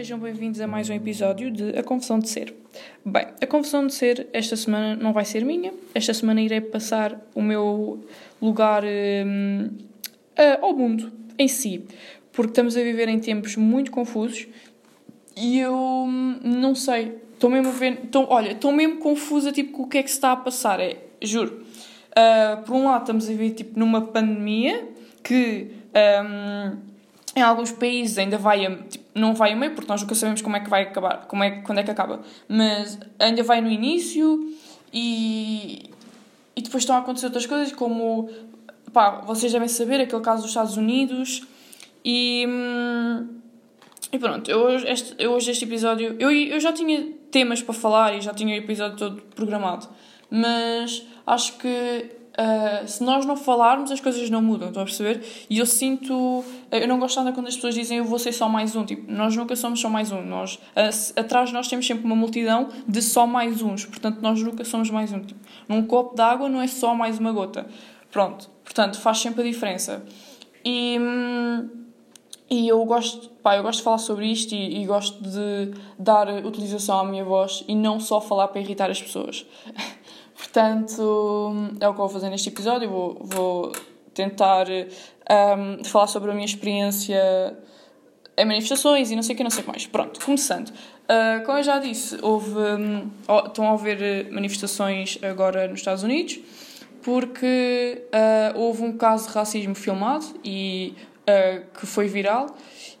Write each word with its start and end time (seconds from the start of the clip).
sejam 0.00 0.18
bem-vindos 0.18 0.58
a 0.62 0.66
mais 0.66 0.88
um 0.88 0.94
episódio 0.94 1.50
de 1.50 1.76
A 1.78 1.82
Confusão 1.82 2.18
de 2.18 2.30
Ser. 2.30 2.54
Bem, 3.04 3.26
a 3.38 3.46
Confusão 3.46 3.86
de 3.86 3.92
Ser 3.92 4.28
esta 4.32 4.56
semana 4.56 4.96
não 4.96 5.12
vai 5.12 5.26
ser 5.26 5.44
minha, 5.44 5.74
esta 5.94 6.14
semana 6.14 6.40
irei 6.40 6.58
passar 6.58 7.20
o 7.34 7.42
meu 7.42 8.02
lugar 8.40 8.82
hum, 8.82 9.68
ao 10.62 10.74
mundo 10.74 11.12
em 11.38 11.46
si, 11.46 11.84
porque 12.32 12.50
estamos 12.50 12.78
a 12.78 12.82
viver 12.82 13.08
em 13.08 13.18
tempos 13.18 13.56
muito 13.56 13.90
confusos 13.90 14.48
e 15.36 15.60
eu 15.60 15.74
hum, 15.74 16.40
não 16.44 16.74
sei, 16.74 17.18
estou 17.34 17.50
mesmo 17.50 17.70
ver, 17.70 18.06
tô, 18.10 18.24
olha, 18.30 18.52
estou 18.52 18.72
mesmo 18.72 19.00
confusa 19.00 19.52
tipo 19.52 19.72
com 19.72 19.82
o 19.82 19.86
que 19.86 19.98
é 19.98 20.02
que 20.02 20.08
se 20.08 20.16
está 20.16 20.32
a 20.32 20.36
passar, 20.36 20.80
é, 20.80 20.96
juro. 21.20 21.62
Uh, 22.12 22.62
por 22.62 22.74
um 22.74 22.86
lado 22.86 23.02
estamos 23.02 23.26
a 23.26 23.28
viver 23.28 23.50
tipo 23.50 23.78
numa 23.78 24.00
pandemia 24.00 24.82
que 25.22 25.72
um, 26.24 26.89
em 27.34 27.42
alguns 27.42 27.70
países 27.70 28.18
ainda 28.18 28.36
vai 28.36 28.66
a, 28.66 28.76
tipo, 28.76 29.04
não 29.14 29.34
vai 29.34 29.52
a 29.52 29.56
meio, 29.56 29.74
porque 29.74 29.90
nós 29.90 30.02
nunca 30.02 30.14
sabemos 30.14 30.42
como 30.42 30.56
é 30.56 30.60
que 30.60 30.68
vai 30.68 30.82
acabar, 30.82 31.26
como 31.26 31.44
é, 31.44 31.62
quando 31.62 31.78
é 31.78 31.82
que 31.82 31.90
acaba, 31.90 32.20
mas 32.48 32.98
ainda 33.18 33.42
vai 33.42 33.60
no 33.60 33.70
início 33.70 34.52
e, 34.92 35.90
e 36.56 36.62
depois 36.62 36.82
estão 36.82 36.96
a 36.96 36.98
acontecer 36.98 37.26
outras 37.26 37.46
coisas, 37.46 37.72
como 37.72 38.28
pá, 38.92 39.22
vocês 39.24 39.52
devem 39.52 39.68
saber 39.68 40.00
aquele 40.00 40.22
caso 40.22 40.42
dos 40.42 40.50
Estados 40.50 40.76
Unidos 40.76 41.46
e, 42.04 42.46
e 44.12 44.18
pronto, 44.18 44.50
eu 44.50 44.68
este, 44.70 45.14
eu 45.18 45.32
hoje 45.32 45.52
este 45.52 45.64
episódio 45.64 46.16
eu, 46.18 46.32
eu 46.32 46.58
já 46.58 46.72
tinha 46.72 47.12
temas 47.30 47.62
para 47.62 47.74
falar 47.74 48.16
e 48.16 48.20
já 48.20 48.34
tinha 48.34 48.54
o 48.54 48.58
episódio 48.58 48.96
todo 48.96 49.22
programado, 49.36 49.88
mas 50.28 51.06
acho 51.24 51.56
que 51.58 52.19
Uh, 52.30 52.86
se 52.86 53.02
nós 53.02 53.26
não 53.26 53.36
falarmos, 53.36 53.90
as 53.90 54.00
coisas 54.00 54.30
não 54.30 54.40
mudam, 54.40 54.68
estão 54.68 54.82
a 54.82 54.86
perceber? 54.86 55.22
E 55.48 55.58
eu 55.58 55.66
sinto. 55.66 56.44
Eu 56.70 56.86
não 56.86 56.98
gosto 56.98 57.16
nada 57.16 57.32
quando 57.32 57.48
as 57.48 57.56
pessoas 57.56 57.74
dizem 57.74 57.98
eu 57.98 58.04
vou 58.04 58.18
ser 58.18 58.32
só 58.32 58.48
mais 58.48 58.76
um. 58.76 58.84
Tipo, 58.84 59.10
nós 59.10 59.34
nunca 59.36 59.56
somos 59.56 59.80
só 59.80 59.88
mais 59.88 60.12
um. 60.12 60.22
Nós, 60.22 60.54
uh, 60.54 61.20
atrás 61.20 61.48
de 61.48 61.54
nós 61.54 61.68
temos 61.68 61.86
sempre 61.86 62.04
uma 62.04 62.16
multidão 62.16 62.68
de 62.86 63.02
só 63.02 63.26
mais 63.26 63.62
uns. 63.62 63.84
Portanto, 63.84 64.20
nós 64.20 64.40
nunca 64.42 64.64
somos 64.64 64.90
mais 64.90 65.12
um. 65.12 65.20
Tipo, 65.20 65.40
num 65.68 65.84
copo 65.86 66.14
de 66.14 66.22
água 66.22 66.48
não 66.48 66.62
é 66.62 66.66
só 66.66 66.94
mais 66.94 67.18
uma 67.18 67.32
gota. 67.32 67.66
Pronto. 68.10 68.48
Portanto, 68.64 69.00
faz 69.00 69.18
sempre 69.18 69.42
a 69.42 69.44
diferença. 69.44 70.04
E. 70.64 70.98
Hum, 71.00 71.80
e 72.52 72.66
eu 72.66 72.84
gosto, 72.84 73.28
pá, 73.44 73.56
eu 73.56 73.62
gosto 73.62 73.78
de 73.78 73.84
falar 73.84 73.98
sobre 73.98 74.26
isto 74.26 74.52
e, 74.56 74.82
e, 74.82 74.84
gosto 74.84 75.22
de 75.22 75.72
dar 75.96 76.26
utilização 76.44 76.98
à 76.98 77.04
minha 77.04 77.24
voz 77.24 77.62
e 77.68 77.76
não 77.76 78.00
só 78.00 78.20
falar 78.20 78.48
para 78.48 78.60
irritar 78.60 78.90
as 78.90 79.00
pessoas. 79.00 79.46
Portanto, 80.40 81.52
é 81.78 81.86
o 81.86 81.92
que 81.92 82.00
eu 82.00 82.06
vou 82.06 82.08
fazer 82.08 82.30
neste 82.30 82.48
episódio. 82.48 82.88
Vou, 82.88 83.18
vou 83.20 83.72
tentar 84.14 84.66
um, 84.70 85.84
falar 85.84 86.06
sobre 86.06 86.30
a 86.30 86.34
minha 86.34 86.46
experiência 86.46 87.54
em 88.38 88.44
manifestações 88.46 89.10
e 89.10 89.16
não 89.16 89.22
sei 89.22 89.34
o 89.34 89.36
que, 89.36 89.44
não 89.44 89.50
sei 89.50 89.60
o 89.60 89.64
que 89.64 89.70
mais. 89.70 89.86
Pronto, 89.86 90.24
começando. 90.24 90.70
Uh, 90.70 91.44
como 91.44 91.58
eu 91.58 91.62
já 91.62 91.78
disse, 91.78 92.16
houve, 92.22 92.58
um, 92.58 93.10
estão 93.46 93.68
a 93.68 93.72
haver 93.72 94.32
manifestações 94.32 95.18
agora 95.22 95.68
nos 95.68 95.80
Estados 95.80 96.02
Unidos 96.02 96.40
porque 97.02 98.02
uh, 98.06 98.58
houve 98.58 98.82
um 98.82 98.96
caso 98.96 99.28
de 99.28 99.34
racismo 99.34 99.74
filmado 99.74 100.24
e 100.42 100.94
uh, 101.22 101.64
que 101.78 101.86
foi 101.86 102.06
viral 102.08 102.46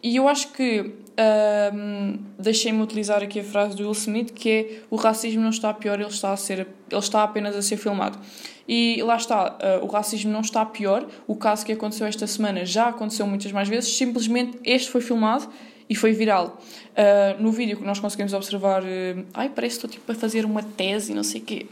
e 0.02 0.16
eu 0.16 0.28
acho 0.28 0.52
que 0.52 0.94
um, 1.20 2.18
deixei-me 2.38 2.80
utilizar 2.80 3.22
aqui 3.22 3.40
a 3.40 3.44
frase 3.44 3.76
do 3.76 3.82
Will 3.82 3.92
Smith 3.92 4.32
que 4.32 4.50
é 4.50 4.80
o 4.90 4.96
racismo 4.96 5.42
não 5.42 5.50
está 5.50 5.72
pior, 5.74 6.00
ele 6.00 6.08
está, 6.08 6.32
a 6.32 6.36
ser, 6.36 6.66
ele 6.90 7.00
está 7.00 7.22
apenas 7.22 7.54
a 7.54 7.62
ser 7.62 7.76
filmado. 7.76 8.18
E 8.66 9.02
lá 9.02 9.16
está, 9.16 9.58
uh, 9.80 9.84
o 9.84 9.88
racismo 9.88 10.32
não 10.32 10.40
está 10.40 10.64
pior. 10.64 11.06
O 11.26 11.34
caso 11.34 11.66
que 11.66 11.72
aconteceu 11.72 12.06
esta 12.06 12.26
semana 12.26 12.64
já 12.64 12.88
aconteceu 12.88 13.26
muitas 13.26 13.50
mais 13.50 13.68
vezes, 13.68 13.94
simplesmente 13.96 14.58
este 14.64 14.88
foi 14.88 15.00
filmado 15.00 15.48
e 15.88 15.94
foi 15.94 16.12
viral. 16.12 16.58
Uh, 16.90 17.42
no 17.42 17.50
vídeo 17.50 17.76
que 17.76 17.84
nós 17.84 17.98
conseguimos 17.98 18.32
observar. 18.32 18.82
Uh, 18.82 19.26
ai, 19.34 19.48
parece 19.48 19.78
que 19.78 19.86
estou 19.86 19.90
tipo 19.90 20.12
a 20.12 20.14
fazer 20.14 20.44
uma 20.44 20.62
tese 20.62 21.12
não 21.12 21.24
sei 21.24 21.40
o 21.40 21.44
quê. 21.44 21.66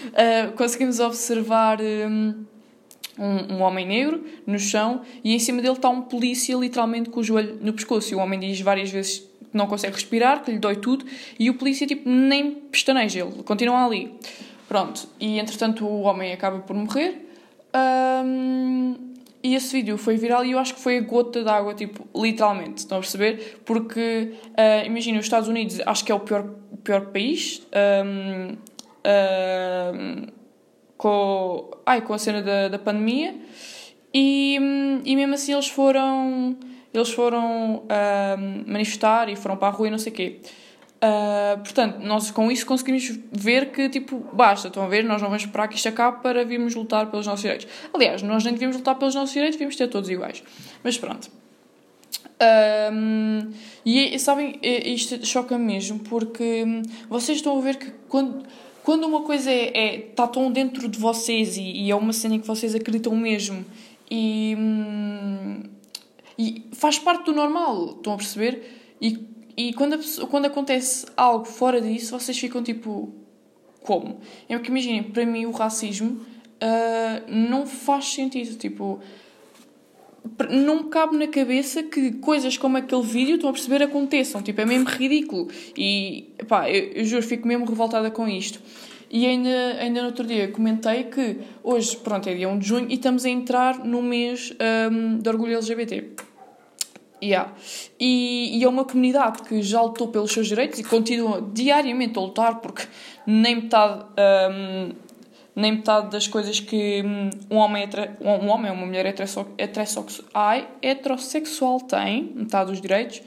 conseguimos 0.56 1.00
observar. 1.00 1.80
Um, 1.80 2.46
um, 3.18 3.54
um, 3.54 3.62
homem 3.62 3.86
negro 3.86 4.24
no 4.46 4.58
chão 4.58 5.02
e 5.24 5.34
em 5.34 5.38
cima 5.38 5.60
dele 5.62 5.74
está 5.74 5.88
um 5.88 6.02
polícia 6.02 6.54
literalmente 6.56 7.10
com 7.10 7.20
o 7.20 7.24
joelho 7.24 7.58
no 7.60 7.72
pescoço. 7.72 8.12
E 8.12 8.16
o 8.16 8.18
homem 8.18 8.38
diz 8.38 8.60
várias 8.60 8.90
vezes 8.90 9.18
que 9.18 9.56
não 9.56 9.66
consegue 9.66 9.94
respirar, 9.94 10.42
que 10.42 10.50
lhe 10.50 10.58
dói 10.58 10.76
tudo, 10.76 11.04
e 11.38 11.48
o 11.48 11.54
polícia 11.54 11.86
tipo 11.86 12.08
nem 12.08 12.50
pestaneja, 12.52 13.20
ele 13.20 13.42
continua 13.42 13.84
ali. 13.84 14.12
Pronto, 14.68 15.08
e 15.20 15.38
entretanto 15.38 15.86
o 15.86 16.02
homem 16.02 16.32
acaba 16.32 16.58
por 16.58 16.74
morrer. 16.74 17.26
Um, 17.74 18.94
e 19.42 19.54
esse 19.54 19.72
vídeo 19.72 19.96
foi 19.96 20.16
viral 20.16 20.44
e 20.44 20.52
eu 20.52 20.58
acho 20.58 20.74
que 20.74 20.80
foi 20.80 20.98
a 20.98 21.00
gota 21.00 21.44
d'água, 21.44 21.72
tipo, 21.72 22.06
literalmente, 22.16 22.78
estão 22.78 22.98
a 22.98 23.00
perceber? 23.00 23.60
Porque, 23.64 24.32
uh, 24.50 24.86
imagina, 24.86 25.20
os 25.20 25.26
Estados 25.26 25.48
Unidos 25.48 25.80
acho 25.86 26.04
que 26.04 26.10
é 26.10 26.14
o 26.14 26.18
pior, 26.18 26.50
pior 26.82 27.06
país. 27.12 27.62
Um, 28.04 28.56
com, 30.96 31.70
ai, 31.84 32.00
com 32.00 32.12
a 32.14 32.18
cena 32.18 32.42
da, 32.42 32.68
da 32.68 32.78
pandemia 32.78 33.34
e, 34.12 34.56
e 35.04 35.16
mesmo 35.16 35.34
assim 35.34 35.52
eles 35.52 35.68
foram 35.68 36.56
eles 36.92 37.10
foram 37.10 37.76
uh, 37.84 38.66
manifestar 38.66 39.28
e 39.28 39.36
foram 39.36 39.56
para 39.56 39.68
a 39.68 39.70
rua 39.70 39.88
e 39.88 39.90
não 39.90 39.98
sei 39.98 40.12
o 40.12 40.14
quê. 40.14 40.40
Uh, 40.96 41.58
portanto, 41.58 41.98
nós 41.98 42.30
com 42.30 42.50
isso 42.50 42.64
conseguimos 42.64 43.18
ver 43.30 43.70
que, 43.70 43.88
tipo, 43.90 44.18
basta, 44.32 44.68
estão 44.68 44.82
a 44.82 44.88
ver, 44.88 45.04
nós 45.04 45.20
não 45.20 45.28
vamos 45.28 45.44
esperar 45.44 45.68
que 45.68 45.76
isto 45.76 45.88
acabe 45.88 46.22
para 46.22 46.42
virmos 46.44 46.74
lutar 46.74 47.10
pelos 47.10 47.26
nossos 47.26 47.42
direitos. 47.42 47.66
Aliás, 47.92 48.22
nós 48.22 48.42
nem 48.44 48.54
devíamos 48.54 48.78
lutar 48.78 48.94
pelos 48.94 49.14
nossos 49.14 49.32
direitos, 49.32 49.56
devíamos 49.56 49.76
ter 49.76 49.88
todos 49.88 50.08
iguais. 50.08 50.42
Mas 50.82 50.96
pronto. 50.96 51.30
E 53.84 54.18
sabem, 54.18 54.58
isto 54.62 55.24
choca 55.24 55.56
-me 55.58 55.74
mesmo 55.74 55.98
porque 56.00 56.64
vocês 57.08 57.38
estão 57.38 57.58
a 57.58 57.60
ver 57.60 57.76
que 57.76 57.90
quando 58.08 58.44
quando 58.86 59.04
uma 59.04 59.22
coisa 59.22 59.50
é, 59.50 59.76
é 59.76 59.96
está 60.10 60.28
tão 60.28 60.48
dentro 60.48 60.88
de 60.88 60.96
vocês 60.96 61.56
e, 61.56 61.62
e, 61.62 61.90
é 61.90 61.96
uma 61.96 62.12
cena 62.12 62.36
em 62.36 62.40
que 62.40 62.46
vocês 62.46 62.72
acreditam 62.72 63.16
mesmo 63.16 63.66
e, 64.08 64.54
hum, 64.56 65.64
e 66.38 66.68
faz 66.72 66.96
parte 66.96 67.24
do 67.24 67.32
normal, 67.32 67.96
estão 67.96 68.12
a 68.12 68.16
perceber? 68.16 68.94
E, 69.00 69.26
e 69.56 69.72
quando, 69.72 69.94
a, 69.94 70.26
quando 70.28 70.44
acontece 70.44 71.04
algo 71.16 71.46
fora 71.46 71.80
disso, 71.80 72.16
vocês 72.16 72.38
ficam 72.38 72.62
tipo, 72.62 73.12
como? 73.82 74.20
É 74.48 74.56
que 74.56 74.70
imaginem, 74.70 75.02
para 75.02 75.26
mim 75.26 75.46
o 75.46 75.50
racismo 75.50 76.20
uh, 76.20 77.24
não 77.26 77.66
faz 77.66 78.04
sentido, 78.14 78.56
tipo 78.56 79.00
não 80.50 80.84
me 80.84 80.84
cabe 80.84 81.16
na 81.16 81.26
cabeça 81.26 81.82
que 81.82 82.12
coisas 82.12 82.56
como 82.56 82.76
aquele 82.76 83.02
vídeo, 83.02 83.34
estão 83.36 83.50
a 83.50 83.52
perceber, 83.52 83.82
aconteçam. 83.82 84.42
Tipo, 84.42 84.60
é 84.60 84.64
mesmo 84.64 84.88
ridículo. 84.88 85.48
E, 85.76 86.32
pá, 86.48 86.70
eu, 86.70 86.92
eu 86.92 87.04
juro, 87.04 87.22
fico 87.22 87.46
mesmo 87.46 87.64
revoltada 87.66 88.10
com 88.10 88.28
isto. 88.28 88.60
E 89.10 89.26
ainda, 89.26 89.76
ainda 89.78 90.00
no 90.00 90.08
outro 90.08 90.26
dia 90.26 90.48
comentei 90.48 91.04
que 91.04 91.38
hoje, 91.62 91.96
pronto, 91.96 92.28
é 92.28 92.34
dia 92.34 92.48
1 92.48 92.58
de 92.58 92.66
junho 92.66 92.86
e 92.88 92.94
estamos 92.94 93.24
a 93.24 93.28
entrar 93.28 93.84
no 93.84 94.02
mês 94.02 94.52
um, 94.90 95.18
de 95.18 95.28
orgulho 95.28 95.54
LGBT. 95.54 96.10
Yeah. 97.22 97.52
E, 97.98 98.58
e 98.58 98.64
é 98.64 98.68
uma 98.68 98.84
comunidade 98.84 99.42
que 99.42 99.62
já 99.62 99.80
lutou 99.80 100.08
pelos 100.08 100.32
seus 100.32 100.48
direitos 100.48 100.78
e 100.78 100.84
continua 100.84 101.40
diariamente 101.52 102.18
a 102.18 102.22
lutar 102.22 102.60
porque 102.60 102.82
nem 103.26 103.56
metade 103.56 104.04
um, 104.50 104.90
nem 105.56 105.72
metade 105.72 106.10
das 106.10 106.28
coisas 106.28 106.60
que 106.60 107.02
hum, 107.02 107.30
um 107.50 107.56
homem, 107.56 107.88
um 108.20 108.48
homem 108.48 108.70
ou 108.70 108.76
uma 108.76 108.86
mulher 108.86 109.06
heterossexual 110.82 111.80
tem, 111.80 112.30
metade 112.34 112.70
dos 112.70 112.80
direitos 112.80 113.22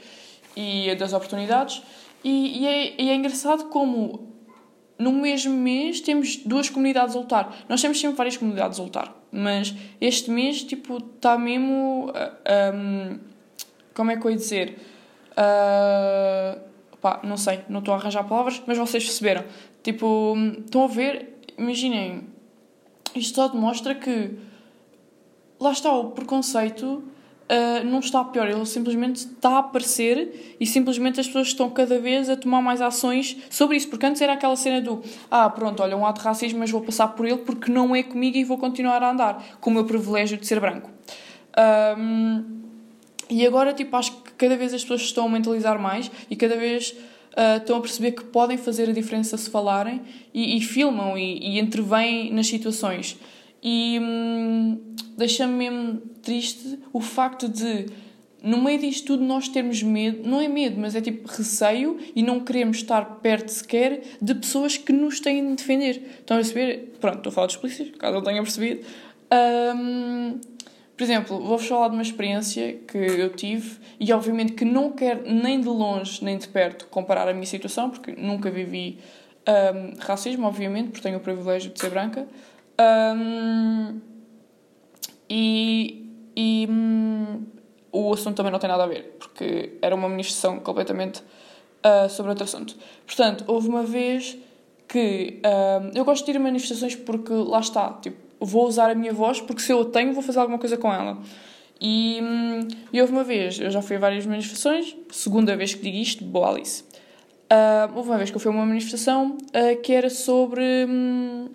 e 0.56 0.94
das 0.94 1.12
oportunidades. 1.12 1.82
E, 2.22 2.62
e, 2.62 2.66
é, 2.66 3.02
e 3.02 3.10
é 3.10 3.14
engraçado 3.16 3.64
como 3.64 4.30
no 4.96 5.12
mesmo 5.12 5.56
mês 5.56 6.00
temos 6.00 6.36
duas 6.36 6.70
comunidades 6.70 7.16
a 7.16 7.18
lutar. 7.18 7.64
Nós 7.68 7.82
temos 7.82 7.98
sempre 7.98 8.16
várias 8.16 8.36
comunidades 8.36 8.78
a 8.78 8.82
lutar, 8.82 9.12
mas 9.32 9.74
este 10.00 10.30
mês, 10.30 10.62
tipo, 10.62 10.98
está 10.98 11.36
mesmo. 11.36 12.10
Uh, 12.10 12.76
um, 12.76 13.18
como 13.94 14.12
é 14.12 14.16
que 14.16 14.24
eu 14.24 14.30
ia 14.30 14.36
dizer? 14.36 14.78
Uh, 15.32 16.60
pá, 17.00 17.20
não 17.24 17.36
sei, 17.36 17.60
não 17.68 17.80
estou 17.80 17.94
a 17.94 17.96
arranjar 17.96 18.22
palavras, 18.24 18.62
mas 18.66 18.78
vocês 18.78 19.02
perceberam. 19.02 19.44
Tipo, 19.82 20.36
estão 20.58 20.84
a 20.84 20.86
ver 20.86 21.29
imaginem, 21.60 22.24
isto 23.14 23.36
só 23.36 23.48
demonstra 23.48 23.94
que 23.94 24.32
lá 25.58 25.72
está 25.72 25.92
o 25.92 26.10
preconceito 26.10 26.84
uh, 27.50 27.84
não 27.84 27.98
está 27.98 28.22
pior, 28.24 28.48
ele 28.48 28.64
simplesmente 28.64 29.16
está 29.16 29.50
a 29.50 29.58
aparecer 29.58 30.56
e 30.58 30.66
simplesmente 30.66 31.20
as 31.20 31.26
pessoas 31.26 31.48
estão 31.48 31.68
cada 31.68 31.98
vez 31.98 32.30
a 32.30 32.36
tomar 32.36 32.62
mais 32.62 32.80
ações 32.80 33.36
sobre 33.50 33.76
isso, 33.76 33.88
porque 33.88 34.06
antes 34.06 34.22
era 34.22 34.34
aquela 34.34 34.56
cena 34.56 34.80
do 34.80 35.02
ah, 35.30 35.50
pronto, 35.50 35.82
olha, 35.82 35.96
um 35.96 36.06
ato 36.06 36.20
de 36.20 36.26
racismo, 36.26 36.60
mas 36.60 36.70
vou 36.70 36.80
passar 36.80 37.08
por 37.08 37.26
ele 37.26 37.38
porque 37.38 37.70
não 37.70 37.94
é 37.94 38.02
comigo 38.02 38.36
e 38.36 38.44
vou 38.44 38.56
continuar 38.56 39.02
a 39.02 39.10
andar, 39.10 39.58
com 39.60 39.70
o 39.70 39.72
meu 39.72 39.84
privilégio 39.84 40.38
de 40.38 40.46
ser 40.46 40.60
branco. 40.60 40.90
Um, 41.98 42.60
e 43.28 43.46
agora, 43.46 43.72
tipo, 43.72 43.96
acho 43.96 44.12
que 44.22 44.32
cada 44.32 44.56
vez 44.56 44.72
as 44.72 44.82
pessoas 44.82 45.02
estão 45.02 45.26
a 45.26 45.28
mentalizar 45.28 45.78
mais 45.78 46.10
e 46.28 46.36
cada 46.36 46.56
vez 46.56 46.96
uh, 47.32 47.58
estão 47.58 47.76
a 47.76 47.80
perceber 47.80 48.12
que 48.12 48.24
podem 48.24 48.56
fazer 48.56 48.88
a 48.88 48.92
diferença 48.92 49.36
se 49.36 49.50
falarem 49.50 50.02
e, 50.32 50.56
e 50.56 50.60
filmam 50.60 51.16
e, 51.16 51.38
e 51.38 51.58
intervêm 51.58 52.32
nas 52.32 52.46
situações. 52.46 53.18
E 53.62 53.98
hum, 54.00 54.80
deixa-me 55.16 55.52
mesmo 55.52 56.02
triste 56.22 56.78
o 56.92 57.00
facto 57.00 57.48
de 57.48 57.86
no 58.42 58.62
meio 58.62 58.78
disto 58.78 59.06
tudo 59.06 59.22
nós 59.22 59.48
termos 59.48 59.82
medo, 59.82 60.26
não 60.26 60.40
é 60.40 60.48
medo, 60.48 60.80
mas 60.80 60.94
é 60.94 61.00
tipo 61.00 61.28
receio 61.28 61.98
e 62.16 62.22
não 62.22 62.40
queremos 62.40 62.78
estar 62.78 63.02
perto 63.16 63.50
sequer 63.50 64.02
de 64.20 64.34
pessoas 64.34 64.78
que 64.78 64.92
nos 64.92 65.20
têm 65.20 65.46
de 65.50 65.56
defender. 65.56 66.02
Estão 66.20 66.38
a 66.38 66.40
perceber? 66.40 66.94
Pronto, 67.00 67.18
estou 67.18 67.30
a 67.30 67.34
falar 67.34 67.46
dos 67.48 67.56
polícias, 67.56 67.90
caso 67.98 68.14
não 68.14 68.22
tenha 68.22 68.42
percebido. 68.42 68.80
Um, 69.30 70.40
por 71.00 71.04
exemplo, 71.04 71.40
vou-vos 71.40 71.66
falar 71.66 71.88
de 71.88 71.94
uma 71.94 72.02
experiência 72.02 72.74
que 72.86 72.98
eu 72.98 73.30
tive 73.30 73.78
e 73.98 74.12
obviamente 74.12 74.52
que 74.52 74.66
não 74.66 74.92
quero 74.92 75.22
nem 75.32 75.58
de 75.58 75.66
longe 75.66 76.22
nem 76.22 76.36
de 76.36 76.46
perto 76.46 76.86
comparar 76.88 77.26
a 77.26 77.32
minha 77.32 77.46
situação, 77.46 77.88
porque 77.88 78.12
nunca 78.12 78.50
vivi 78.50 78.98
um, 79.48 79.98
racismo, 79.98 80.46
obviamente, 80.46 80.90
porque 80.90 81.00
tenho 81.00 81.16
o 81.16 81.20
privilégio 81.20 81.70
de 81.70 81.80
ser 81.80 81.88
branca. 81.88 82.28
Um, 83.16 83.98
e, 85.30 86.06
e 86.36 86.68
hum, 86.70 87.46
o 87.90 88.12
assunto 88.12 88.36
também 88.36 88.52
não 88.52 88.58
tem 88.58 88.68
nada 88.68 88.84
a 88.84 88.86
ver, 88.86 89.16
porque 89.18 89.78
era 89.80 89.94
uma 89.94 90.06
manifestação 90.06 90.60
completamente 90.60 91.22
uh, 91.22 92.10
sobre 92.10 92.28
outro 92.28 92.44
assunto. 92.44 92.76
Portanto, 93.06 93.44
houve 93.46 93.70
uma 93.70 93.84
vez 93.84 94.36
que 94.86 95.40
uh, 95.46 95.90
eu 95.94 96.04
gosto 96.04 96.26
de 96.26 96.32
ir 96.32 96.36
a 96.36 96.40
manifestações 96.40 96.94
porque 96.94 97.32
lá 97.32 97.60
está, 97.60 97.90
tipo, 98.02 98.29
vou 98.40 98.66
usar 98.66 98.90
a 98.90 98.94
minha 98.94 99.12
voz 99.12 99.40
porque 99.40 99.62
se 99.62 99.72
eu 99.72 99.82
a 99.82 99.84
tenho 99.84 100.12
vou 100.12 100.22
fazer 100.22 100.38
alguma 100.38 100.58
coisa 100.58 100.76
com 100.76 100.92
ela. 100.92 101.18
E, 101.80 102.18
um, 102.22 102.68
e 102.92 103.00
houve 103.00 103.12
uma 103.12 103.24
vez, 103.24 103.58
eu 103.58 103.70
já 103.70 103.80
fui 103.80 103.96
a 103.96 103.98
várias 103.98 104.26
manifestações, 104.26 104.96
segunda 105.10 105.56
vez 105.56 105.74
que 105.74 105.82
digo 105.82 105.96
isto, 105.96 106.24
boa 106.24 106.50
Alice. 106.50 106.84
Uh, 107.50 107.96
houve 107.96 108.10
uma 108.10 108.16
vez 108.16 108.30
que 108.30 108.36
eu 108.36 108.40
fui 108.40 108.52
a 108.52 108.54
uma 108.54 108.64
manifestação 108.64 109.36
uh, 109.36 109.80
que 109.82 109.92
era 109.92 110.08
sobre. 110.08 110.62
Um, 110.88 111.48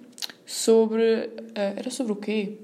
sobre. 0.46 1.02
Uh, 1.02 1.74
era 1.78 1.90
sobre 1.90 2.12
o 2.14 2.16
quê? 2.18 2.58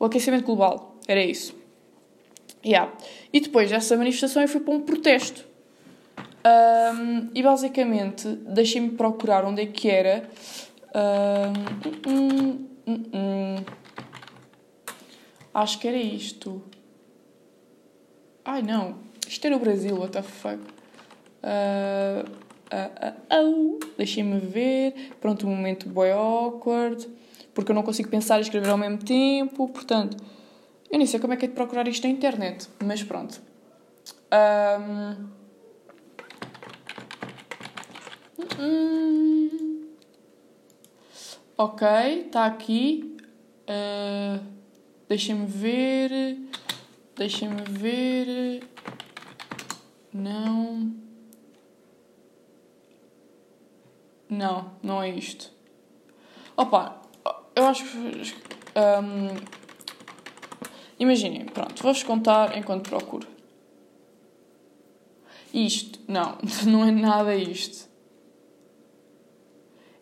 o 0.00 0.04
aquecimento 0.04 0.44
global. 0.44 0.96
Era 1.06 1.22
isso. 1.22 1.54
Yeah. 2.64 2.92
E 3.32 3.40
depois 3.40 3.70
dessa 3.70 3.96
manifestação 3.96 4.42
eu 4.42 4.48
fui 4.48 4.60
para 4.60 4.74
um 4.74 4.80
protesto. 4.80 5.47
Um, 6.44 7.30
e 7.34 7.42
basicamente 7.42 8.28
deixei-me 8.28 8.90
procurar 8.90 9.44
onde 9.44 9.62
é 9.62 9.66
que 9.66 9.90
era. 9.90 10.28
Um, 10.94 12.10
um, 12.10 12.68
hum, 12.86 13.04
hum. 13.12 13.64
Acho 15.52 15.78
que 15.78 15.88
era 15.88 15.96
isto. 15.96 16.62
Ai 18.44 18.62
não, 18.62 18.96
isto 19.26 19.44
era 19.46 19.56
o 19.56 19.58
Brasil, 19.58 19.96
what 19.96 20.12
the 20.12 20.22
fuck. 20.22 20.58
Uh, 21.42 22.24
uh, 22.72 23.34
uh, 23.34 23.44
oh. 23.44 23.78
Deixem-me 23.96 24.38
ver. 24.38 25.12
Pronto, 25.20 25.46
um 25.46 25.50
momento 25.50 25.88
boy 25.88 26.10
awkward. 26.10 27.06
Porque 27.52 27.72
eu 27.72 27.74
não 27.74 27.82
consigo 27.82 28.08
pensar 28.08 28.38
e 28.38 28.42
escrever 28.42 28.70
ao 28.70 28.78
mesmo 28.78 28.98
tempo. 28.98 29.68
Portanto, 29.68 30.16
eu 30.90 30.96
nem 30.96 31.06
sei 31.06 31.18
como 31.18 31.32
é 31.32 31.36
que 31.36 31.44
é 31.44 31.48
de 31.48 31.54
procurar 31.54 31.86
isto 31.88 32.06
na 32.06 32.12
internet. 32.12 32.68
Mas 32.84 33.02
pronto. 33.02 33.40
Um, 34.32 35.37
Hum. 38.58 39.88
Ok, 41.56 41.86
está 42.26 42.46
aqui. 42.46 43.16
Uh, 43.68 44.58
Deixem-me 45.08 45.46
ver. 45.46 46.10
Deixem-me 47.16 47.62
ver. 47.62 48.62
Não. 50.12 50.92
Não, 54.28 54.72
não 54.82 55.02
é 55.02 55.08
isto. 55.08 55.50
Opa, 56.56 57.00
eu 57.56 57.66
acho 57.66 57.84
que. 57.84 57.96
Um, 58.76 59.34
imaginem, 60.98 61.46
pronto, 61.46 61.82
vou-vos 61.82 62.02
contar 62.02 62.56
enquanto 62.56 62.88
procuro. 62.88 63.26
Isto, 65.54 65.98
não, 66.06 66.36
não 66.66 66.84
é 66.84 66.90
nada 66.90 67.34
isto. 67.34 67.87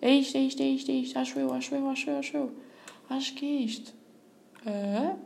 É 0.01 0.11
isto, 0.11 0.37
é 0.37 0.41
isto, 0.41 0.63
é 0.63 0.67
isto, 0.67 0.91
é 0.91 0.95
isto. 0.95 1.19
Acho 1.19 1.39
eu, 1.39 1.53
acho 1.53 1.75
eu, 1.75 1.89
acho 1.89 2.11
eu, 2.11 2.19
acho 2.19 2.37
eu. 2.37 2.53
Acho 3.09 3.35
que 3.35 3.47
é 3.47 3.61
isto. 3.63 3.95
Uh... 4.67 5.17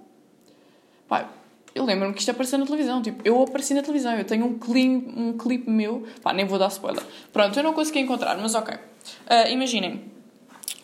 Pai, 1.09 1.29
eu 1.75 1.85
lembro-me 1.85 2.15
que 2.15 2.21
isto 2.21 2.31
apareceu 2.31 2.59
na 2.59 2.67
televisão. 2.67 3.03
Tipo, 3.03 3.21
eu 3.25 3.43
apareci 3.43 3.75
na 3.75 3.83
televisão. 3.83 4.15
Eu 4.15 4.25
tenho 4.25 4.47
um 4.47 4.59
clipe, 4.59 5.13
um 5.17 5.37
clipe 5.37 5.71
meu. 5.71 6.07
Pá, 6.23 6.33
nem 6.33 6.45
vou 6.45 6.59
dar 6.59 6.69
spoiler. 6.69 7.03
Pronto, 7.33 7.59
eu 7.59 7.63
não 7.63 7.73
consegui 7.73 8.01
encontrar, 8.01 8.37
mas 8.39 8.55
ok. 8.55 8.75
Uh, 8.75 9.51
imaginem. 9.51 10.03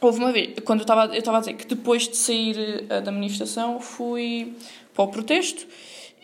Houve 0.00 0.18
uma 0.18 0.30
vez, 0.30 0.58
quando 0.64 0.80
eu 0.80 0.84
estava 0.84 1.16
eu 1.16 1.34
a 1.34 1.40
dizer 1.40 1.54
que 1.54 1.66
depois 1.66 2.06
de 2.06 2.16
sair 2.16 2.84
uh, 2.84 3.00
da 3.00 3.10
manifestação 3.10 3.80
fui 3.80 4.54
para 4.94 5.04
o 5.04 5.08
protesto 5.08 5.66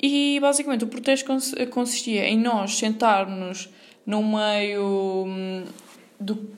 e 0.02 0.38
basicamente 0.40 0.84
o 0.84 0.88
protesto 0.88 1.26
cons 1.26 1.54
consistia 1.70 2.26
em 2.28 2.38
nós 2.38 2.76
sentarmos 2.76 3.70
no 4.04 4.22
meio 4.22 5.24
hum, 5.26 5.64
do 6.18 6.50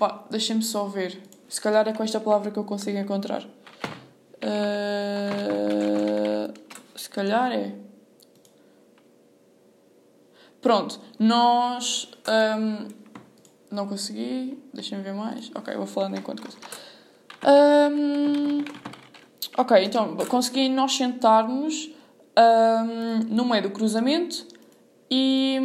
Pá, 0.00 0.24
deixem-me 0.30 0.62
só 0.62 0.86
ver. 0.86 1.22
Se 1.46 1.60
calhar 1.60 1.86
é 1.86 1.92
com 1.92 2.02
esta 2.02 2.18
palavra 2.18 2.50
que 2.50 2.58
eu 2.58 2.64
consigo 2.64 2.96
encontrar. 2.96 3.44
Uh, 4.42 4.50
se 6.96 7.10
calhar 7.10 7.52
é. 7.52 7.74
Pronto, 10.62 10.98
nós. 11.18 12.10
Um, 12.26 12.88
não 13.70 13.86
consegui. 13.86 14.58
Deixem-me 14.72 15.04
ver 15.04 15.12
mais. 15.12 15.50
Ok, 15.54 15.76
vou 15.76 15.86
falando 15.86 16.16
enquanto 16.16 16.40
coisa. 16.40 16.56
Um, 17.92 18.64
ok, 19.58 19.84
então 19.84 20.16
consegui 20.16 20.70
nós 20.70 20.96
sentarmos 20.96 21.90
um, 22.38 23.18
no 23.28 23.44
meio 23.44 23.64
do 23.64 23.70
cruzamento 23.70 24.46
e. 25.10 25.58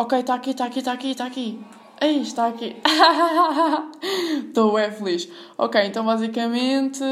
Ok, 0.00 0.16
está 0.20 0.34
aqui, 0.34 0.50
está 0.50 0.64
aqui, 0.64 0.78
está 0.78 0.92
aqui, 0.92 1.10
está 1.10 1.26
aqui. 1.26 1.60
Ei, 2.00 2.20
está 2.20 2.46
aqui. 2.46 2.76
Estou 4.46 4.78
feliz. 4.92 5.28
Ok, 5.58 5.82
então 5.84 6.06
basicamente 6.06 7.02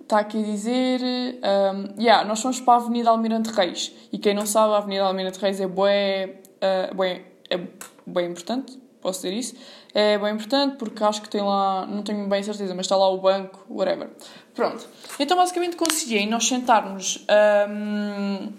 está 0.00 0.20
aqui 0.20 0.38
a 0.38 0.42
dizer. 0.42 1.02
Um, 1.02 2.00
yeah, 2.00 2.26
nós 2.26 2.40
fomos 2.40 2.58
para 2.58 2.72
a 2.72 2.76
Avenida 2.78 3.10
Almirante 3.10 3.50
Reis. 3.50 3.92
E 4.10 4.16
quem 4.16 4.32
não 4.32 4.46
sabe, 4.46 4.72
a 4.72 4.78
Avenida 4.78 5.04
Almirante 5.04 5.38
Reis 5.38 5.60
é 5.60 5.66
bué, 5.66 6.40
uh, 6.62 6.94
bué, 6.94 7.26
é 7.50 7.60
bem 8.06 8.30
importante, 8.30 8.80
posso 9.02 9.20
dizer 9.20 9.34
isso. 9.34 9.54
É 9.92 10.16
bem 10.16 10.32
importante 10.32 10.76
porque 10.76 11.04
acho 11.04 11.20
que 11.20 11.28
tem 11.28 11.42
lá, 11.42 11.84
não 11.84 12.02
tenho 12.02 12.26
bem 12.26 12.42
certeza, 12.42 12.74
mas 12.74 12.86
está 12.86 12.96
lá 12.96 13.10
o 13.10 13.18
banco, 13.18 13.66
whatever. 13.68 14.08
Pronto. 14.54 14.88
Então 15.18 15.36
basicamente 15.36 15.76
consegui 15.76 16.24
nós 16.24 16.48
sentarmos 16.48 17.26
um, 17.68 18.50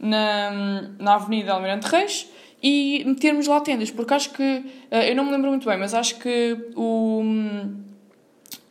na, 0.00 0.50
na 0.98 1.14
Avenida 1.14 1.52
Almirante 1.52 1.86
Reis 1.86 2.28
e 2.62 3.02
metermos 3.06 3.46
lá 3.46 3.60
tendas, 3.60 3.90
porque 3.90 4.12
acho 4.12 4.30
que, 4.30 4.64
eh, 4.90 5.10
eu 5.10 5.16
não 5.16 5.24
me 5.24 5.32
lembro 5.32 5.48
muito 5.48 5.66
bem, 5.66 5.78
mas 5.78 5.94
acho 5.94 6.16
que 6.18 6.56
o, 6.76 7.22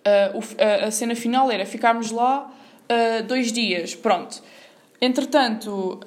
a, 0.05 0.09
eh, 0.57 0.85
a 0.85 0.91
cena 0.91 1.15
final 1.15 1.49
era 1.51 1.65
ficarmos 1.65 2.11
lá 2.11 2.51
eh, 2.87 3.23
dois 3.23 3.51
dias, 3.51 3.95
pronto. 3.95 4.43
Entretanto, 5.01 6.01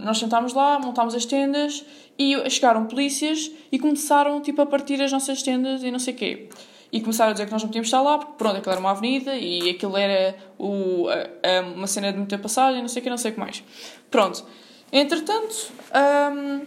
nós 0.00 0.18
sentámos 0.18 0.52
lá, 0.52 0.80
montámos 0.80 1.14
as 1.14 1.24
tendas 1.24 1.84
e 2.18 2.34
chegaram 2.50 2.84
polícias 2.86 3.52
e 3.70 3.78
começaram 3.78 4.40
tipo, 4.40 4.60
a 4.60 4.66
partir 4.66 5.00
as 5.00 5.12
nossas 5.12 5.44
tendas 5.44 5.84
e 5.84 5.92
não 5.92 6.00
sei 6.00 6.12
o 6.12 6.16
quê. 6.16 6.48
E 6.90 7.00
começaram 7.00 7.30
a 7.30 7.32
dizer 7.34 7.46
que 7.46 7.52
nós 7.52 7.62
não 7.62 7.68
podíamos 7.68 7.86
estar 7.86 8.02
lá, 8.02 8.18
porque 8.18 8.32
pronto, 8.36 8.56
aquilo 8.56 8.72
era 8.72 8.80
uma 8.80 8.90
avenida 8.90 9.36
e 9.36 9.70
aquilo 9.70 9.96
era 9.96 10.36
o, 10.58 11.06
uma 11.76 11.86
cena 11.86 12.10
de 12.10 12.18
muita 12.18 12.36
passagem, 12.36 12.80
não 12.80 12.88
sei 12.88 12.98
o 12.98 13.04
que, 13.04 13.10
não 13.10 13.16
sei 13.16 13.30
o 13.30 13.34
que 13.34 13.38
mais. 13.38 13.62
Pronto. 14.10 14.44
Entretanto, 14.92 15.70
um, 16.32 16.62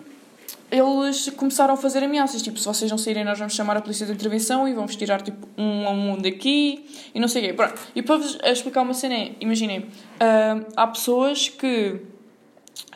eles 0.71 1.29
começaram 1.29 1.73
a 1.73 1.77
fazer 1.77 2.03
ameaças, 2.03 2.41
tipo, 2.41 2.59
se 2.59 2.65
vocês 2.65 2.89
não 2.91 2.97
saírem 2.97 3.23
nós 3.25 3.39
vamos 3.39 3.53
chamar 3.53 3.77
a 3.77 3.81
polícia 3.81 4.05
de 4.05 4.11
intervenção 4.11 4.67
e 4.67 4.73
vamos 4.73 4.95
tirar, 4.95 5.21
tipo, 5.21 5.47
um 5.57 5.87
a 5.87 5.91
um 5.91 6.17
daqui 6.17 6.85
e 7.13 7.19
não 7.19 7.27
sei 7.27 7.43
o 7.43 7.47
quê. 7.47 7.53
Pronto. 7.53 7.81
E 7.95 8.01
para 8.01 8.17
vos 8.17 8.37
explicar 8.43 8.81
uma 8.81 8.93
cena, 8.93 9.31
imaginem, 9.39 9.79
uh, 9.79 10.65
há 10.75 10.87
pessoas 10.87 11.49
que, 11.49 12.01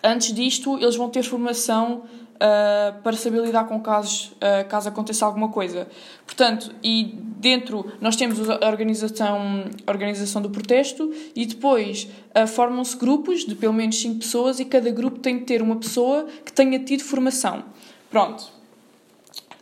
antes 0.03 0.33
disto, 0.33 0.77
eles 0.77 0.95
vão 0.95 1.09
ter 1.09 1.23
formação 1.23 2.03
uh, 2.43 3.01
para 3.01 3.15
saber 3.15 3.41
lidar 3.41 3.65
com 3.65 3.79
casos, 3.79 4.33
uh, 4.33 4.67
caso 4.67 4.89
aconteça 4.89 5.25
alguma 5.25 5.49
coisa. 5.49 5.87
Portanto, 6.25 6.73
e 6.83 7.15
dentro 7.37 7.91
nós 8.01 8.15
temos 8.15 8.49
a 8.49 8.67
organização, 8.67 9.65
a 9.87 9.91
organização 9.91 10.41
do 10.41 10.49
protesto 10.49 11.11
e 11.35 11.45
depois 11.45 12.09
uh, 12.35 12.45
formam-se 12.45 12.97
grupos 12.97 13.45
de 13.45 13.55
pelo 13.55 13.73
menos 13.73 13.99
5 13.99 14.19
pessoas 14.19 14.59
e 14.59 14.65
cada 14.65 14.91
grupo 14.91 15.19
tem 15.19 15.39
de 15.39 15.45
ter 15.45 15.61
uma 15.61 15.77
pessoa 15.77 16.27
que 16.45 16.51
tenha 16.51 16.79
tido 16.79 17.03
formação. 17.03 17.63
Pronto. 18.09 18.51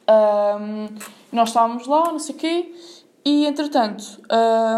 Um, 0.10 0.88
nós 1.32 1.50
estávamos 1.50 1.88
lá, 1.88 2.12
não 2.12 2.20
sei 2.20 2.36
o 2.36 2.38
quê, 2.38 2.74
e 3.24 3.46
entretanto 3.46 4.20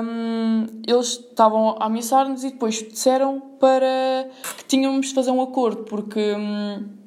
um, 0.04 0.68
eles 0.86 1.08
estavam 1.08 1.76
a 1.80 1.86
ameaçar-nos 1.86 2.44
e 2.44 2.52
depois 2.52 2.76
disseram 2.76 3.40
para 3.60 4.30
que 4.58 4.66
tínhamos 4.66 5.08
de 5.08 5.14
fazer 5.14 5.32
um 5.32 5.42
acordo, 5.42 5.84
porque. 5.84 6.34
Um, 6.34 7.03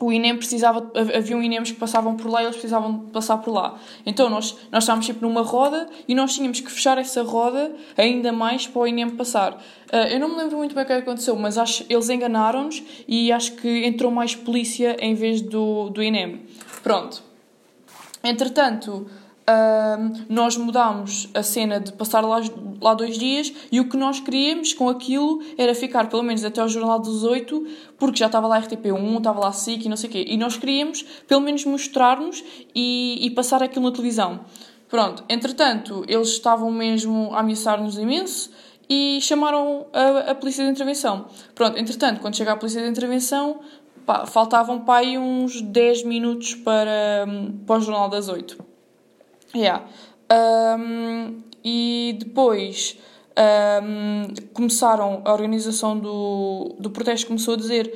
o 0.00 0.12
INEM 0.12 0.36
precisava, 0.36 0.90
havia 0.94 1.36
um 1.36 1.42
INEMs 1.42 1.72
que 1.72 1.78
passavam 1.78 2.16
por 2.16 2.30
lá 2.30 2.42
e 2.42 2.44
eles 2.44 2.56
precisavam 2.56 2.98
de 2.98 3.10
passar 3.10 3.38
por 3.38 3.52
lá. 3.52 3.78
Então 4.06 4.30
nós, 4.30 4.56
nós 4.70 4.84
estávamos 4.84 5.06
sempre 5.06 5.26
numa 5.26 5.42
roda 5.42 5.88
e 6.06 6.14
nós 6.14 6.34
tínhamos 6.34 6.60
que 6.60 6.70
fechar 6.70 6.98
essa 6.98 7.22
roda 7.22 7.74
ainda 7.96 8.32
mais 8.32 8.66
para 8.66 8.80
o 8.80 8.86
INEM 8.86 9.10
passar. 9.10 9.54
Uh, 9.92 9.96
eu 10.10 10.20
não 10.20 10.28
me 10.28 10.36
lembro 10.36 10.58
muito 10.58 10.74
bem 10.74 10.84
o 10.84 10.86
que 10.86 10.92
aconteceu, 10.92 11.34
mas 11.36 11.58
acho 11.58 11.84
eles 11.88 12.08
enganaram-nos 12.08 12.82
e 13.08 13.32
acho 13.32 13.52
que 13.56 13.84
entrou 13.84 14.10
mais 14.10 14.34
polícia 14.34 14.96
em 15.00 15.14
vez 15.14 15.40
do, 15.40 15.90
do 15.90 16.02
INEM. 16.02 16.42
Pronto. 16.82 17.22
Entretanto, 18.22 19.08
nós 20.28 20.56
mudámos 20.56 21.28
a 21.34 21.42
cena 21.42 21.80
de 21.80 21.92
passar 21.92 22.20
lá, 22.20 22.40
lá 22.80 22.94
dois 22.94 23.18
dias 23.18 23.52
e 23.72 23.80
o 23.80 23.88
que 23.88 23.96
nós 23.96 24.20
queríamos 24.20 24.72
com 24.72 24.88
aquilo 24.88 25.42
era 25.56 25.74
ficar 25.74 26.08
pelo 26.08 26.22
menos 26.22 26.44
até 26.44 26.60
ao 26.60 26.68
Jornal 26.68 26.98
dos 26.98 27.24
Oito, 27.24 27.66
porque 27.98 28.18
já 28.18 28.26
estava 28.26 28.46
lá 28.46 28.60
RTP1, 28.60 29.18
estava 29.18 29.40
lá 29.40 29.52
SIC 29.52 29.86
e 29.86 29.88
não 29.88 29.96
sei 29.96 30.08
o 30.08 30.12
quê. 30.12 30.24
E 30.28 30.36
nós 30.36 30.56
queríamos 30.56 31.02
pelo 31.26 31.40
menos 31.40 31.64
mostrar-nos 31.64 32.44
e, 32.74 33.18
e 33.26 33.30
passar 33.30 33.62
aquilo 33.62 33.86
na 33.86 33.92
televisão. 33.92 34.40
Pronto, 34.88 35.24
entretanto, 35.28 36.04
eles 36.08 36.28
estavam 36.28 36.70
mesmo 36.70 37.30
a 37.34 37.40
ameaçar-nos 37.40 37.98
imenso 37.98 38.50
e 38.88 39.18
chamaram 39.20 39.86
a, 39.92 40.30
a 40.30 40.34
polícia 40.34 40.64
de 40.64 40.70
intervenção. 40.70 41.26
Pronto, 41.54 41.78
entretanto, 41.78 42.20
quando 42.20 42.36
chega 42.36 42.52
a 42.52 42.56
polícia 42.56 42.82
de 42.82 42.88
intervenção, 42.88 43.60
pá, 44.06 44.24
faltavam 44.24 44.82
aí 44.88 45.18
uns 45.18 45.60
10 45.60 46.04
minutos 46.04 46.54
para, 46.54 47.26
para 47.66 47.76
o 47.76 47.80
Jornal 47.80 48.08
das 48.08 48.28
8. 48.28 48.77
Yeah. 49.54 49.84
Um, 50.30 51.42
e 51.64 52.16
depois 52.18 52.98
um, 53.38 54.34
começaram, 54.52 55.22
a 55.24 55.32
organização 55.32 55.98
do, 55.98 56.76
do 56.78 56.90
protesto 56.90 57.26
começou 57.26 57.54
a 57.54 57.56
dizer 57.56 57.92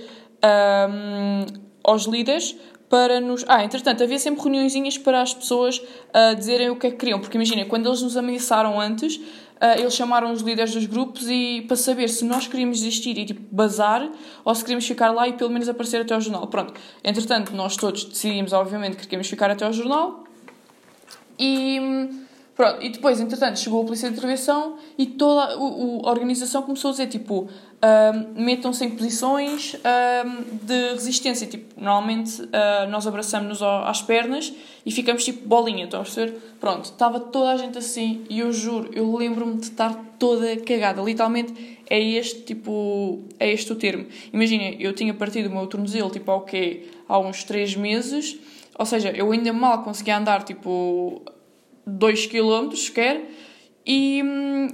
um, 0.90 1.46
aos 1.82 2.04
líderes 2.04 2.56
para 2.88 3.20
nos. 3.20 3.44
Ah, 3.48 3.64
entretanto, 3.64 4.02
havia 4.02 4.18
sempre 4.18 4.42
reuniõezinhas 4.42 4.98
para 4.98 5.22
as 5.22 5.32
pessoas 5.32 5.78
uh, 5.78 6.36
dizerem 6.36 6.70
o 6.70 6.76
que 6.76 6.86
é 6.86 6.90
que 6.90 6.96
queriam, 6.96 7.18
porque 7.18 7.36
imagina, 7.36 7.64
quando 7.64 7.88
eles 7.88 8.02
nos 8.02 8.16
ameaçaram 8.16 8.78
antes, 8.78 9.16
uh, 9.16 9.78
eles 9.78 9.94
chamaram 9.94 10.30
os 10.30 10.42
líderes 10.42 10.74
dos 10.74 10.84
grupos 10.84 11.28
e 11.28 11.64
para 11.66 11.76
saber 11.76 12.08
se 12.08 12.24
nós 12.24 12.46
queríamos 12.46 12.78
desistir 12.78 13.16
e 13.16 13.24
tipo 13.24 13.42
bazar 13.54 14.08
ou 14.44 14.54
se 14.54 14.62
queríamos 14.62 14.86
ficar 14.86 15.10
lá 15.10 15.26
e 15.26 15.32
pelo 15.32 15.50
menos 15.50 15.68
aparecer 15.68 16.02
até 16.02 16.14
ao 16.14 16.20
jornal. 16.20 16.46
Pronto, 16.46 16.74
entretanto, 17.02 17.52
nós 17.54 17.76
todos 17.76 18.04
decidimos, 18.04 18.52
obviamente, 18.52 18.96
que 18.96 19.04
queríamos 19.04 19.28
ficar 19.28 19.50
até 19.50 19.64
ao 19.64 19.72
jornal 19.72 20.24
e. 21.42 22.22
Pronto, 22.54 22.82
e 22.82 22.90
depois, 22.90 23.18
entretanto, 23.18 23.58
chegou 23.58 23.80
a 23.80 23.84
polícia 23.84 24.10
de 24.10 24.14
intervenção 24.14 24.76
e 24.98 25.06
toda 25.06 25.40
a, 25.40 25.52
a 25.54 26.10
organização 26.10 26.62
começou 26.62 26.90
a 26.90 26.92
dizer, 26.92 27.06
tipo, 27.06 27.48
um, 27.82 28.42
metam-se 28.42 28.84
em 28.84 28.90
posições 28.90 29.74
um, 29.74 30.56
de 30.64 30.90
resistência. 30.92 31.46
Tipo, 31.46 31.80
normalmente 31.80 32.42
uh, 32.42 32.88
nós 32.90 33.06
abraçamos-nos 33.06 33.62
às 33.62 34.02
pernas 34.02 34.52
e 34.84 34.92
ficamos 34.92 35.24
tipo 35.24 35.48
bolinha, 35.48 35.84
estão 35.84 36.00
a 36.00 36.02
perceber? 36.04 36.38
Pronto, 36.60 36.84
estava 36.84 37.18
toda 37.18 37.50
a 37.50 37.56
gente 37.56 37.78
assim 37.78 38.24
e 38.28 38.40
eu 38.40 38.52
juro, 38.52 38.90
eu 38.92 39.16
lembro-me 39.16 39.56
de 39.56 39.64
estar 39.64 39.94
toda 40.18 40.56
cagada. 40.58 41.02
Literalmente 41.02 41.80
é 41.88 42.00
este, 42.00 42.42
tipo, 42.42 43.24
é 43.40 43.50
este 43.50 43.72
o 43.72 43.76
termo. 43.76 44.06
Imaginem, 44.32 44.76
eu 44.78 44.92
tinha 44.92 45.12
partido 45.12 45.48
o 45.48 45.52
meu 45.52 45.66
tornozelo, 45.66 46.10
tipo, 46.10 46.30
ao 46.30 46.42
quê? 46.42 46.86
Há 47.08 47.18
uns 47.18 47.44
3 47.44 47.76
meses 47.76 48.38
ou 48.78 48.86
seja, 48.86 49.10
eu 49.10 49.30
ainda 49.32 49.52
mal 49.52 49.82
conseguia 49.82 50.18
andar 50.18 50.42
tipo 50.42 51.22
2 51.86 52.26
km 52.26 52.74
sequer. 52.74 53.28
E, 53.84 54.22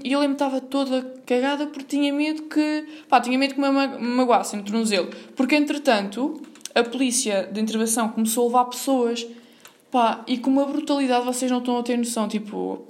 e 0.04 0.12
eu 0.12 0.20
lembro 0.20 0.34
estava 0.34 0.60
toda 0.60 1.02
cagada 1.24 1.66
porque 1.66 1.96
tinha 1.96 2.12
medo 2.12 2.42
que. 2.42 2.86
pá, 3.08 3.20
tinha 3.20 3.38
medo 3.38 3.54
que 3.54 3.60
me 3.60 3.70
magoassem 3.70 4.60
no 4.60 4.64
tornozelo. 4.64 5.08
Porque 5.34 5.56
entretanto, 5.56 6.42
a 6.74 6.82
polícia 6.82 7.48
de 7.50 7.60
intervenção 7.60 8.08
começou 8.10 8.44
a 8.44 8.46
levar 8.48 8.64
pessoas. 8.66 9.26
pá, 9.90 10.22
e 10.26 10.38
com 10.38 10.50
uma 10.50 10.66
brutalidade 10.66 11.24
vocês 11.24 11.50
não 11.50 11.58
estão 11.58 11.78
a 11.78 11.82
ter 11.82 11.96
noção. 11.96 12.28
Tipo, 12.28 12.86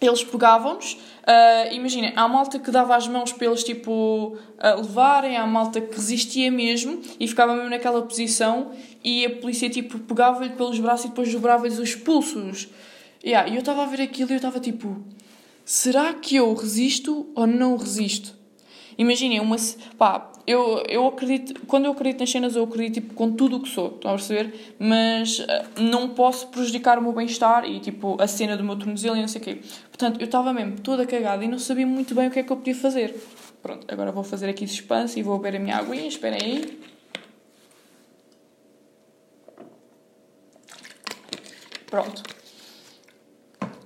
eles 0.00 0.24
pegavam-nos 0.24 0.96
Uh, 1.26 1.74
Imaginem, 1.74 2.12
há 2.14 2.28
malta 2.28 2.56
que 2.56 2.70
dava 2.70 2.94
as 2.94 3.08
mãos 3.08 3.32
para 3.32 3.48
eles 3.48 3.64
tipo, 3.64 4.38
uh, 4.38 4.76
levarem, 4.76 5.36
há 5.36 5.44
malta 5.44 5.80
que 5.80 5.92
resistia 5.92 6.52
mesmo 6.52 7.00
e 7.18 7.26
ficava 7.26 7.52
mesmo 7.52 7.68
naquela 7.68 8.00
posição 8.00 8.70
e 9.02 9.26
a 9.26 9.30
polícia 9.30 9.68
tipo, 9.68 9.98
pegava-lhe 9.98 10.50
pelos 10.50 10.78
braços 10.78 11.06
e 11.06 11.08
depois 11.08 11.32
dobrava-lhes 11.32 11.80
os 11.80 11.96
pulsos. 11.96 12.68
Yeah, 13.24 13.50
e 13.50 13.56
eu 13.56 13.58
estava 13.58 13.82
a 13.82 13.86
ver 13.86 14.02
aquilo 14.02 14.30
e 14.30 14.34
eu 14.34 14.36
estava 14.36 14.60
tipo: 14.60 15.04
será 15.64 16.14
que 16.14 16.36
eu 16.36 16.54
resisto 16.54 17.26
ou 17.34 17.44
não 17.44 17.76
resisto? 17.76 18.35
Imaginem, 18.98 19.40
uma. 19.40 19.56
pá, 19.98 20.32
eu, 20.46 20.82
eu 20.88 21.06
acredito. 21.06 21.66
Quando 21.66 21.84
eu 21.84 21.92
acredito 21.92 22.20
nas 22.20 22.30
cenas, 22.30 22.56
eu 22.56 22.64
acredito 22.64 22.94
tipo, 22.94 23.14
com 23.14 23.32
tudo 23.32 23.56
o 23.56 23.60
que 23.60 23.68
sou, 23.68 23.88
estão 23.88 24.12
a 24.12 24.14
perceber? 24.14 24.74
Mas 24.78 25.40
uh, 25.40 25.44
não 25.80 26.10
posso 26.10 26.48
prejudicar 26.48 26.98
o 26.98 27.02
meu 27.02 27.12
bem-estar 27.12 27.68
e 27.68 27.78
tipo 27.80 28.16
a 28.20 28.26
cena 28.26 28.56
do 28.56 28.64
meu 28.64 28.76
tornozelo 28.76 29.16
e 29.16 29.20
não 29.20 29.28
sei 29.28 29.40
o 29.40 29.44
quê. 29.44 29.60
Portanto, 29.88 30.20
eu 30.20 30.24
estava 30.24 30.52
mesmo 30.52 30.80
toda 30.80 31.04
cagada 31.04 31.44
e 31.44 31.48
não 31.48 31.58
sabia 31.58 31.86
muito 31.86 32.14
bem 32.14 32.28
o 32.28 32.30
que 32.30 32.38
é 32.38 32.42
que 32.42 32.50
eu 32.50 32.56
podia 32.56 32.74
fazer. 32.74 33.14
Pronto, 33.62 33.86
agora 33.92 34.12
vou 34.12 34.22
fazer 34.22 34.48
aqui 34.48 34.66
suspense 34.66 35.18
e 35.18 35.22
vou 35.22 35.38
beber 35.38 35.56
a 35.56 35.60
minha 35.60 35.76
aguinha, 35.76 36.06
esperem 36.06 36.40
aí. 36.42 36.80
Pronto. 41.90 42.22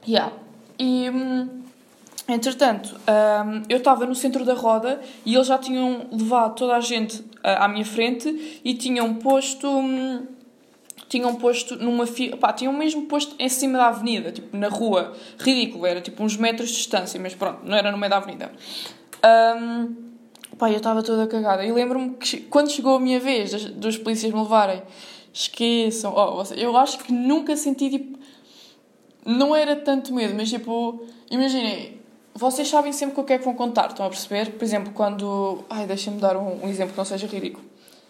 Yeah. 0.06 0.32
E. 0.78 1.10
Hum, 1.10 1.69
Entretanto, 2.32 2.94
eu 3.68 3.78
estava 3.78 4.06
no 4.06 4.14
centro 4.14 4.44
da 4.44 4.54
roda 4.54 5.00
e 5.26 5.34
eles 5.34 5.48
já 5.48 5.58
tinham 5.58 6.06
levado 6.12 6.54
toda 6.54 6.76
a 6.76 6.80
gente 6.80 7.20
uh, 7.20 7.58
à 7.58 7.68
minha 7.68 7.84
frente 7.84 8.60
e 8.64 8.74
tinham 8.74 9.14
posto. 9.14 9.68
Um, 9.68 10.26
tinham 11.08 11.34
posto 11.34 11.74
numa 11.74 12.06
fila. 12.06 12.36
Pá, 12.36 12.52
tinham 12.52 12.72
mesmo 12.72 13.06
posto 13.06 13.34
em 13.36 13.48
cima 13.48 13.76
da 13.76 13.88
avenida, 13.88 14.30
tipo 14.30 14.56
na 14.56 14.68
rua. 14.68 15.12
Ridículo, 15.38 15.84
era 15.84 16.00
tipo 16.00 16.22
uns 16.22 16.36
metros 16.36 16.68
de 16.68 16.76
distância, 16.76 17.18
mas 17.20 17.34
pronto, 17.34 17.60
não 17.64 17.76
era 17.76 17.90
no 17.90 17.98
meio 17.98 18.10
da 18.10 18.18
avenida. 18.18 18.52
Um, 19.58 19.94
pá, 20.56 20.70
eu 20.70 20.76
estava 20.76 21.02
toda 21.02 21.26
cagada. 21.26 21.64
E 21.64 21.72
lembro-me 21.72 22.10
que 22.10 22.42
quando 22.42 22.70
chegou 22.70 22.94
a 22.94 23.00
minha 23.00 23.18
vez 23.18 23.50
dos, 23.50 23.64
dos 23.64 23.98
polícias 23.98 24.32
me 24.32 24.38
levarem, 24.38 24.82
esqueçam. 25.32 26.14
Oh, 26.14 26.44
eu 26.54 26.76
acho 26.76 26.98
que 26.98 27.12
nunca 27.12 27.56
senti 27.56 27.90
tipo. 27.90 28.20
Não 29.26 29.54
era 29.54 29.74
tanto 29.74 30.14
medo, 30.14 30.34
mas 30.36 30.48
tipo. 30.48 31.04
Imaginei, 31.28 31.99
vocês 32.40 32.66
sabem 32.68 32.90
sempre 32.90 33.14
com 33.14 33.20
o 33.20 33.24
que 33.24 33.34
é 33.34 33.38
que 33.38 33.44
vão 33.44 33.54
contar, 33.54 33.88
estão 33.88 34.06
a 34.06 34.08
perceber? 34.08 34.52
Por 34.52 34.64
exemplo, 34.64 34.94
quando. 34.94 35.62
Ai, 35.68 35.86
deixem-me 35.86 36.18
dar 36.18 36.38
um, 36.38 36.64
um, 36.64 36.68
exemplo 36.70 36.92
que 36.92 36.98
não 36.98 37.04
seja 37.04 37.26
ridículo. 37.26 37.62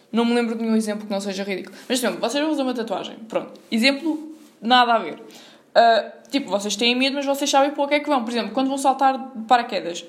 Não 0.09 0.23
me 0.23 0.33
lembro 0.33 0.55
de 0.55 0.63
nenhum 0.63 0.75
exemplo 0.77 1.05
que 1.05 1.11
não 1.11 1.19
seja 1.19 1.43
ridículo. 1.43 1.75
Mas, 1.77 1.99
por 1.99 2.05
exemplo, 2.05 2.21
vocês 2.21 2.41
vão 2.41 2.51
fazer 2.51 2.61
uma 2.63 2.73
tatuagem. 2.73 3.15
Pronto. 3.27 3.59
Exemplo, 3.69 4.33
nada 4.61 4.93
a 4.93 4.99
ver. 4.99 5.15
Uh, 5.15 6.29
tipo, 6.29 6.49
vocês 6.49 6.77
têm 6.77 6.95
medo, 6.95 7.17
mas 7.17 7.25
vocês 7.25 7.49
sabem 7.49 7.71
para 7.71 7.83
o 7.83 7.87
que 7.89 7.95
é 7.95 7.99
que 7.99 8.07
vão. 8.07 8.23
Por 8.23 8.31
exemplo, 8.31 8.51
quando 8.53 8.69
vão 8.69 8.77
saltar 8.77 9.17
de 9.35 9.43
paraquedas, 9.43 10.05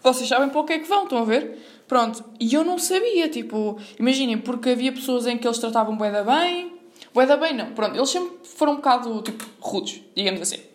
vocês 0.00 0.28
sabem 0.28 0.48
para 0.48 0.60
o 0.60 0.64
que 0.64 0.74
é 0.74 0.78
que 0.78 0.88
vão, 0.88 1.02
estão 1.02 1.18
a 1.18 1.24
ver? 1.24 1.58
Pronto. 1.88 2.24
E 2.38 2.54
eu 2.54 2.64
não 2.64 2.78
sabia, 2.78 3.28
tipo, 3.28 3.76
imaginem, 3.98 4.38
porque 4.38 4.70
havia 4.70 4.92
pessoas 4.92 5.26
em 5.26 5.36
que 5.36 5.48
eles 5.48 5.58
tratavam 5.58 5.96
bué 5.96 6.12
da 6.12 6.22
bem. 6.22 6.74
Bué 7.12 7.26
da 7.26 7.36
bem, 7.36 7.56
não. 7.56 7.72
Pronto, 7.72 7.96
eles 7.96 8.08
sempre 8.08 8.38
foram 8.44 8.74
um 8.74 8.76
bocado, 8.76 9.20
tipo, 9.22 9.44
rudes, 9.60 10.00
digamos 10.14 10.40
assim 10.40 10.71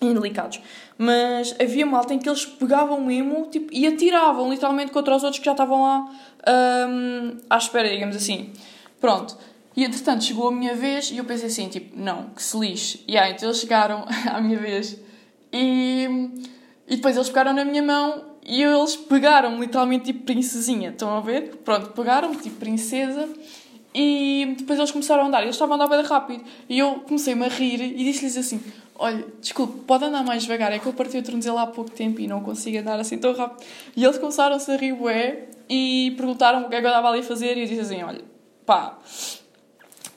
indelicados. 0.00 0.60
Mas 0.96 1.54
havia 1.60 1.86
malta 1.86 2.14
em 2.14 2.18
que 2.18 2.28
eles 2.28 2.44
pegavam 2.44 3.00
mesmo 3.00 3.46
tipo, 3.50 3.72
e 3.72 3.86
atiravam 3.86 4.50
literalmente 4.50 4.92
contra 4.92 5.16
os 5.16 5.22
outros 5.22 5.38
que 5.38 5.46
já 5.46 5.52
estavam 5.52 5.82
lá 5.82 6.10
um, 6.88 7.36
à 7.48 7.56
espera, 7.56 7.88
digamos 7.88 8.16
assim. 8.16 8.52
Pronto. 9.00 9.36
E 9.76 9.84
entretanto 9.84 10.24
chegou 10.24 10.48
a 10.48 10.52
minha 10.52 10.74
vez 10.74 11.10
e 11.10 11.16
eu 11.16 11.24
pensei 11.24 11.46
assim, 11.46 11.68
tipo, 11.68 11.98
não, 11.98 12.30
que 12.30 12.42
se 12.42 12.58
lixe. 12.58 13.04
E 13.06 13.16
aí, 13.16 13.32
então 13.32 13.48
eles 13.48 13.60
chegaram 13.60 14.04
à 14.30 14.40
minha 14.40 14.58
vez 14.58 15.00
e, 15.52 16.08
e 16.86 16.96
depois 16.96 17.16
eles 17.16 17.28
pegaram 17.28 17.52
na 17.52 17.64
minha 17.64 17.82
mão 17.82 18.30
e 18.44 18.62
eles 18.62 18.96
pegaram 18.96 19.60
literalmente 19.60 20.06
tipo 20.06 20.24
princesinha, 20.24 20.90
estão 20.90 21.16
a 21.16 21.20
ver? 21.20 21.56
Pronto, 21.64 21.90
pegaram 21.90 22.34
tipo 22.34 22.56
princesa 22.56 23.28
e 23.94 24.54
depois 24.58 24.78
eles 24.78 24.90
começaram 24.90 25.24
a 25.24 25.26
andar, 25.26 25.42
eles 25.42 25.54
estavam 25.54 25.74
a 25.74 25.76
andar 25.76 25.88
bem 25.88 26.04
rápido 26.04 26.44
e 26.68 26.78
eu 26.78 27.00
comecei-me 27.00 27.44
a 27.44 27.48
rir 27.48 27.80
e 27.80 28.04
disse-lhes 28.04 28.36
assim: 28.36 28.60
olha, 29.00 29.26
desculpe, 29.40 29.80
pode 29.86 30.04
andar 30.04 30.22
mais 30.22 30.42
devagar, 30.42 30.70
é 30.72 30.78
que 30.78 30.86
eu 30.86 30.92
parti 30.92 31.16
o 31.16 31.22
tornozelo 31.22 31.56
há 31.56 31.66
pouco 31.66 31.90
tempo 31.90 32.20
e 32.20 32.28
não 32.28 32.42
consigo 32.42 32.78
andar 32.78 33.00
assim 33.00 33.16
tão 33.16 33.32
rápido. 33.32 33.66
E 33.96 34.04
eles 34.04 34.18
começaram-se 34.18 34.70
a 34.70 34.76
rir 34.76 34.92
bué 34.92 35.48
e 35.68 36.12
perguntaram 36.18 36.66
o 36.66 36.68
que 36.68 36.76
é 36.76 36.80
que 36.80 36.86
eu 36.86 36.90
estava 36.90 37.08
ali 37.08 37.20
a 37.20 37.22
fazer 37.22 37.56
e 37.56 37.62
eu 37.62 37.66
disse 37.66 37.80
assim, 37.80 38.02
olha, 38.02 38.20
pá, 38.66 38.98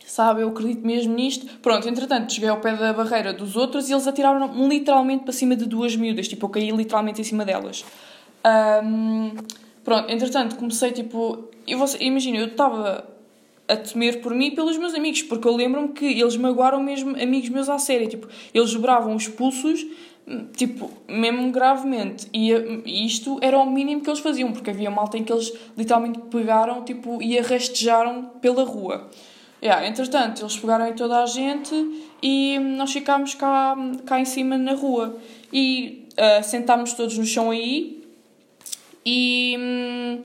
sabe, 0.06 0.42
eu 0.42 0.50
acredito 0.50 0.86
mesmo 0.86 1.16
nisto. 1.16 1.46
Pronto, 1.60 1.88
entretanto, 1.88 2.34
cheguei 2.34 2.50
ao 2.50 2.60
pé 2.60 2.76
da 2.76 2.92
barreira 2.92 3.32
dos 3.32 3.56
outros 3.56 3.90
e 3.90 3.94
eles 3.94 4.06
atiraram 4.06 4.68
literalmente 4.68 5.24
para 5.24 5.32
cima 5.32 5.56
de 5.56 5.66
duas 5.66 5.96
miúdas, 5.96 6.28
tipo, 6.28 6.46
eu 6.46 6.50
caí 6.50 6.70
literalmente 6.70 7.22
em 7.22 7.24
cima 7.24 7.46
delas. 7.46 7.86
Um, 8.84 9.32
pronto, 9.82 10.12
entretanto, 10.12 10.58
comecei, 10.58 10.92
tipo, 10.92 11.48
imagina, 11.66 12.38
eu 12.38 12.48
estava 12.48 13.13
a 13.68 13.76
temer 13.76 14.22
por 14.22 14.34
mim 14.34 14.48
e 14.48 14.52
pelos 14.52 14.78
meus 14.78 14.94
amigos, 14.94 15.22
porque 15.22 15.48
eu 15.48 15.56
lembro-me 15.56 15.90
que 15.90 16.06
eles 16.06 16.36
magoaram 16.36 16.82
mesmo 16.82 17.12
amigos 17.12 17.50
meus 17.50 17.70
à 17.70 17.78
série, 17.78 18.08
tipo, 18.08 18.28
eles 18.54 18.74
dobravam 18.74 19.16
os 19.16 19.28
pulsos, 19.28 19.86
tipo, 20.56 20.92
mesmo 21.08 21.52
gravemente, 21.52 22.28
e, 22.34 22.52
e 22.86 23.06
isto 23.06 23.38
era 23.42 23.58
o 23.58 23.70
mínimo 23.70 24.02
que 24.02 24.10
eles 24.10 24.20
faziam, 24.20 24.52
porque 24.52 24.70
havia 24.70 24.92
malta 24.92 25.18
em 25.18 25.24
que 25.24 25.32
eles 25.32 25.54
literalmente 25.78 26.20
pegaram, 26.30 26.84
tipo, 26.84 27.22
e 27.22 27.38
arrastejaram 27.38 28.32
pela 28.42 28.64
rua. 28.64 29.10
Yeah, 29.64 29.88
entretanto, 29.88 30.42
eles 30.42 30.58
pegaram 30.58 30.90
em 30.90 30.94
toda 30.94 31.24
a 31.24 31.26
gente 31.26 31.74
e 32.22 32.60
nós 32.60 32.92
ficámos 32.92 33.34
cá, 33.34 33.78
cá 34.06 34.20
em 34.20 34.26
cima 34.26 34.58
na 34.58 34.74
rua. 34.74 35.18
E 35.54 36.06
uh, 36.18 36.44
sentámos 36.44 36.92
todos 36.92 37.18
no 37.18 37.24
chão 37.24 37.50
aí 37.50 38.04
e, 39.06 40.20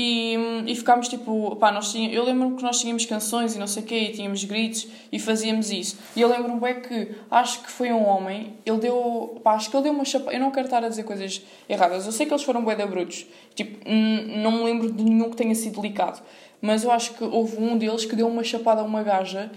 e, 0.00 0.36
e 0.64 0.76
ficámos 0.76 1.08
tipo. 1.08 1.56
Pá, 1.56 1.72
nós 1.72 1.92
eu 1.92 2.22
lembro-me 2.22 2.56
que 2.56 2.62
nós 2.62 2.80
tínhamos 2.80 3.04
canções 3.04 3.56
e 3.56 3.58
não 3.58 3.66
sei 3.66 3.82
o 3.82 3.86
quê, 3.86 3.98
e 3.98 4.12
tínhamos 4.12 4.44
gritos 4.44 4.86
e 5.10 5.18
fazíamos 5.18 5.72
isso. 5.72 5.98
E 6.14 6.20
eu 6.20 6.28
lembro-me 6.28 6.60
bem 6.60 6.80
que 6.80 7.16
acho 7.28 7.64
que 7.64 7.70
foi 7.70 7.92
um 7.92 8.06
homem, 8.06 8.54
ele 8.64 8.78
deu. 8.78 9.40
Pá, 9.42 9.54
acho 9.54 9.68
que 9.68 9.76
ele 9.76 9.82
deu 9.82 9.92
uma 9.92 10.04
chapa. 10.04 10.32
Eu 10.32 10.38
não 10.38 10.52
quero 10.52 10.66
estar 10.66 10.84
a 10.84 10.88
dizer 10.88 11.02
coisas 11.02 11.42
erradas, 11.68 12.06
eu 12.06 12.12
sei 12.12 12.26
que 12.26 12.32
eles 12.32 12.44
foram 12.44 12.62
bué 12.62 12.76
de 12.76 12.86
brutos. 12.86 13.26
Tipo, 13.56 13.76
não 13.90 14.52
me 14.52 14.64
lembro 14.64 14.92
de 14.92 15.02
nenhum 15.02 15.30
que 15.30 15.36
tenha 15.36 15.54
sido 15.56 15.80
delicado 15.80 16.22
mas 16.60 16.82
eu 16.82 16.90
acho 16.90 17.14
que 17.14 17.22
houve 17.22 17.56
um 17.56 17.78
deles 17.78 18.04
que 18.04 18.16
deu 18.16 18.26
uma 18.26 18.42
chapada 18.42 18.80
a 18.80 18.84
uma 18.84 19.02
gaja 19.02 19.50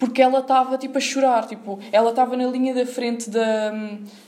porque 0.00 0.22
ela 0.22 0.38
estava 0.38 0.78
tipo 0.78 0.96
a 0.96 1.00
chorar, 1.00 1.46
tipo, 1.46 1.78
ela 1.92 2.08
estava 2.08 2.34
na 2.34 2.46
linha 2.46 2.74
da 2.74 2.86
frente 2.86 3.28
da 3.28 3.70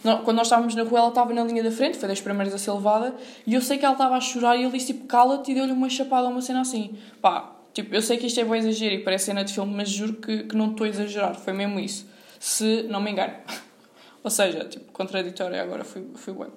não, 0.05 0.23
quando 0.23 0.37
nós 0.37 0.47
estávamos 0.47 0.75
na 0.75 0.83
rua, 0.83 0.99
ela 0.99 1.09
estava 1.09 1.33
na 1.33 1.43
linha 1.43 1.63
da 1.63 1.71
frente, 1.71 1.97
foi 1.97 2.07
das 2.07 2.21
primeiras 2.21 2.53
a 2.53 2.59
ser 2.59 2.73
levada, 2.73 3.15
e 3.47 3.55
eu 3.55 3.63
sei 3.63 3.79
que 3.79 3.85
ela 3.85 3.95
estava 3.95 4.15
a 4.15 4.21
chorar 4.21 4.55
e 4.55 4.65
ele 4.65 4.73
disse 4.73 4.93
tipo, 4.93 5.07
cala-te 5.07 5.51
e 5.51 5.55
deu-lhe 5.55 5.73
uma 5.73 5.89
chapada 5.89 6.29
uma 6.29 6.43
cena 6.43 6.61
assim. 6.61 6.95
Pá, 7.23 7.57
tipo, 7.73 7.95
eu 7.95 8.03
sei 8.03 8.19
que 8.19 8.27
isto 8.27 8.39
é 8.39 8.45
bom 8.45 8.55
exagero 8.55 8.97
e 8.97 8.99
parece 8.99 9.25
cena 9.25 9.43
de 9.43 9.55
filme, 9.55 9.75
mas 9.75 9.89
juro 9.89 10.13
que, 10.13 10.43
que 10.45 10.55
não 10.55 10.73
estou 10.73 10.85
a 10.85 10.89
exagerar, 10.91 11.35
foi 11.37 11.55
mesmo 11.55 11.81
isso. 11.81 12.07
Se 12.39 12.83
não 12.91 13.01
me 13.01 13.11
engano. 13.11 13.33
Ou 14.23 14.31
seja, 14.31 14.65
tipo, 14.67 14.93
contraditório 14.93 15.61
agora, 15.61 15.85
fui, 15.85 16.07
fui 16.17 16.35
bem. 16.35 16.49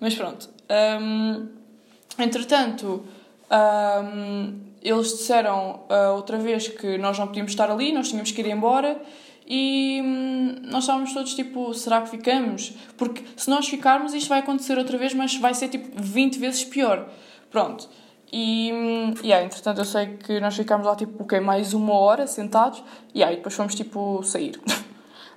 Mas 0.00 0.14
pronto. 0.14 0.48
Um, 1.00 1.46
entretanto, 2.18 3.04
um, 3.50 4.71
eles 4.82 5.08
disseram 5.08 5.80
uh, 5.88 6.14
outra 6.14 6.38
vez 6.38 6.68
que 6.68 6.98
nós 6.98 7.18
não 7.18 7.26
podíamos 7.26 7.52
estar 7.52 7.70
ali, 7.70 7.92
nós 7.92 8.08
tínhamos 8.08 8.30
que 8.32 8.40
ir 8.40 8.48
embora 8.48 9.00
e 9.46 10.00
hum, 10.02 10.54
nós 10.70 10.84
estávamos 10.84 11.12
todos 11.12 11.34
tipo, 11.34 11.72
será 11.74 12.00
que 12.02 12.10
ficamos? 12.10 12.74
Porque 12.96 13.22
se 13.36 13.48
nós 13.50 13.68
ficarmos 13.68 14.14
isto 14.14 14.28
vai 14.28 14.40
acontecer 14.40 14.78
outra 14.78 14.96
vez, 14.98 15.14
mas 15.14 15.36
vai 15.36 15.54
ser 15.54 15.68
tipo 15.68 15.90
20 15.94 16.38
vezes 16.38 16.64
pior. 16.64 17.08
Pronto. 17.50 17.88
E, 18.32 18.72
hum, 18.72 19.14
yeah, 19.22 19.44
entretanto 19.44 19.78
eu 19.78 19.84
sei 19.84 20.16
que 20.16 20.40
nós 20.40 20.56
ficámos 20.56 20.86
lá 20.86 20.96
tipo, 20.96 21.22
okay, 21.22 21.38
mais 21.38 21.74
uma 21.74 21.94
hora 21.94 22.26
sentados 22.26 22.82
e 23.14 23.22
aí 23.22 23.36
depois 23.36 23.54
fomos 23.54 23.74
tipo 23.74 24.22
sair. 24.22 24.58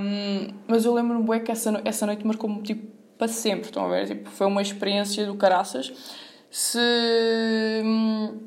um, 0.00 0.48
mas 0.66 0.84
eu 0.84 0.92
lembro-me 0.92 1.26
bem 1.26 1.44
que 1.44 1.52
essa, 1.52 1.80
essa 1.84 2.06
noite 2.06 2.26
marcou-me 2.26 2.60
tipo 2.62 2.92
para 3.16 3.28
sempre, 3.28 3.66
estão 3.66 3.86
a 3.86 3.88
ver? 3.88 4.08
Tipo, 4.08 4.28
foi 4.30 4.46
uma 4.46 4.60
experiência 4.60 5.24
do 5.26 5.36
caraças. 5.36 5.92
Se 6.50 7.82
hum, 7.84 8.40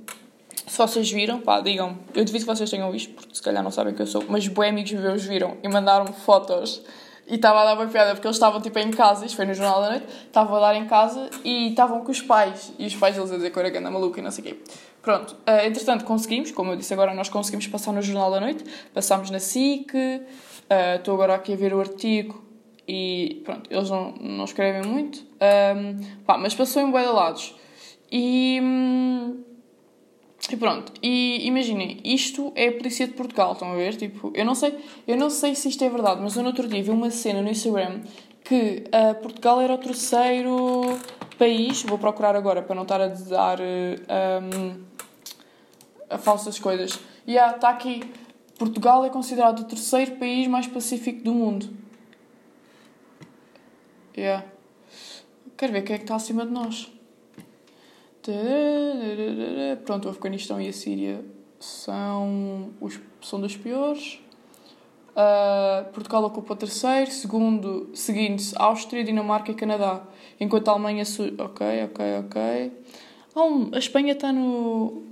se 0.65 0.77
vocês 0.77 1.11
viram, 1.11 1.39
pá, 1.39 1.61
digam 1.61 1.97
Eu 2.13 2.25
devido 2.25 2.41
que 2.41 2.47
vocês 2.47 2.69
tenham 2.69 2.91
visto, 2.91 3.13
porque 3.13 3.35
se 3.35 3.41
calhar 3.41 3.63
não 3.63 3.71
sabem 3.71 3.93
que 3.93 4.01
eu 4.01 4.07
sou, 4.07 4.23
mas 4.27 4.47
boi 4.47 4.69
amigos 4.69 4.91
meus 4.93 5.23
viram 5.23 5.57
e 5.61 5.67
mandaram-me 5.67 6.13
fotos 6.13 6.81
e 7.27 7.35
estava 7.35 7.61
a 7.61 7.65
dar 7.65 7.73
uma 7.73 7.87
piada 7.87 8.13
porque 8.13 8.25
eles 8.25 8.37
estavam 8.37 8.61
tipo 8.61 8.79
em 8.79 8.89
casa, 8.89 9.25
isto 9.25 9.35
foi 9.35 9.45
no 9.45 9.53
Jornal 9.53 9.81
da 9.81 9.89
Noite, 9.89 10.05
estavam 10.07 10.55
a 10.55 10.59
dar 10.59 10.75
em 10.75 10.87
casa 10.87 11.29
e 11.43 11.69
estavam 11.69 12.01
com 12.01 12.09
os 12.09 12.21
pais. 12.21 12.71
E 12.79 12.85
os 12.85 12.95
pais 12.95 13.15
deles 13.15 13.31
a 13.31 13.35
dizer 13.35 13.51
que 13.51 13.59
era 13.59 13.69
ganda 13.69 13.91
maluca 13.91 14.19
e 14.19 14.23
não 14.23 14.31
sei 14.31 14.45
o 14.45 14.47
quê. 14.47 14.57
Pronto, 15.01 15.33
uh, 15.33 15.65
entretanto 15.65 16.05
conseguimos, 16.05 16.51
como 16.51 16.71
eu 16.71 16.77
disse 16.77 16.93
agora, 16.93 17.13
nós 17.13 17.27
conseguimos 17.27 17.67
passar 17.67 17.91
no 17.91 18.01
Jornal 18.01 18.31
da 18.31 18.39
Noite, 18.39 18.63
passámos 18.93 19.29
na 19.29 19.39
SIC, 19.39 19.93
eh, 20.69 20.95
estou 20.95 21.13
uh, 21.13 21.17
agora 21.17 21.35
aqui 21.35 21.53
a 21.53 21.55
ver 21.55 21.73
o 21.73 21.79
artigo 21.79 22.43
e 22.87 23.41
pronto, 23.43 23.69
eles 23.69 23.89
não, 23.89 24.11
não 24.13 24.45
escrevem 24.45 24.89
muito, 24.89 25.19
um, 25.19 26.23
pá, 26.25 26.37
mas 26.37 26.55
passou 26.55 26.81
em 26.81 26.89
bué 26.91 27.03
lados. 27.03 27.55
E. 28.09 28.59
Hum, 28.61 29.43
e 30.49 30.55
pronto, 30.55 30.93
e 31.01 31.45
imaginem, 31.45 31.99
isto 32.03 32.53
é 32.55 32.69
a 32.69 32.71
polícia 32.71 33.05
de 33.05 33.13
Portugal, 33.13 33.53
estão 33.53 33.71
a 33.71 33.75
ver? 33.75 33.95
Tipo, 33.95 34.31
eu 34.33 34.45
não 34.45 34.55
sei, 34.55 34.77
eu 35.05 35.17
não 35.17 35.29
sei 35.29 35.55
se 35.55 35.67
isto 35.67 35.83
é 35.83 35.89
verdade, 35.89 36.21
mas 36.21 36.35
eu 36.35 36.41
no 36.43 36.49
outro 36.49 36.67
dia 36.67 36.81
vi 36.81 36.89
uma 36.89 37.11
cena 37.11 37.41
no 37.41 37.49
Instagram 37.49 38.01
que 38.45 38.83
uh, 38.87 39.15
Portugal 39.21 39.59
era 39.59 39.73
o 39.73 39.77
terceiro 39.77 40.97
país, 41.37 41.83
vou 41.83 41.97
procurar 41.97 42.35
agora 42.35 42.61
para 42.61 42.75
não 42.75 42.83
estar 42.83 43.01
a 43.01 43.07
dar 43.07 43.59
um, 43.59 44.83
a 46.09 46.17
falsas 46.17 46.57
coisas. 46.57 46.97
E 47.25 47.33
yeah, 47.33 47.53
está 47.53 47.69
aqui, 47.69 48.01
Portugal 48.57 49.03
é 49.03 49.09
considerado 49.09 49.59
o 49.59 49.63
terceiro 49.65 50.15
país 50.15 50.47
mais 50.47 50.65
pacífico 50.65 51.23
do 51.23 51.33
mundo. 51.33 51.69
Yeah. 54.17 54.45
Quero 55.57 55.73
ver 55.73 55.81
quem 55.83 55.95
é 55.95 55.97
que 55.97 56.05
está 56.05 56.15
acima 56.15 56.45
de 56.45 56.51
nós. 56.51 56.91
Pronto, 59.85 60.07
o 60.07 60.11
Afeganistão 60.11 60.59
e 60.59 60.67
a 60.67 60.73
Síria 60.73 61.23
são, 61.59 62.71
os, 62.81 62.99
são 63.21 63.39
dos 63.39 63.55
piores. 63.55 64.19
Uh, 65.11 65.91
Portugal 65.93 66.23
ocupa 66.25 66.53
o 66.53 66.55
terceiro, 66.55 67.09
segundo, 67.09 67.89
seguindo-se 67.93 68.53
Áustria, 68.55 69.03
Dinamarca 69.03 69.51
e 69.51 69.55
Canadá, 69.55 70.03
enquanto 70.39 70.67
a 70.67 70.71
Alemanha. 70.73 71.05
Su... 71.05 71.23
Ok, 71.39 71.65
ok, 71.85 72.05
ok. 72.19 72.71
Oh, 73.33 73.75
a 73.75 73.79
Espanha 73.79 74.13
está 74.13 74.31
no. 74.31 75.03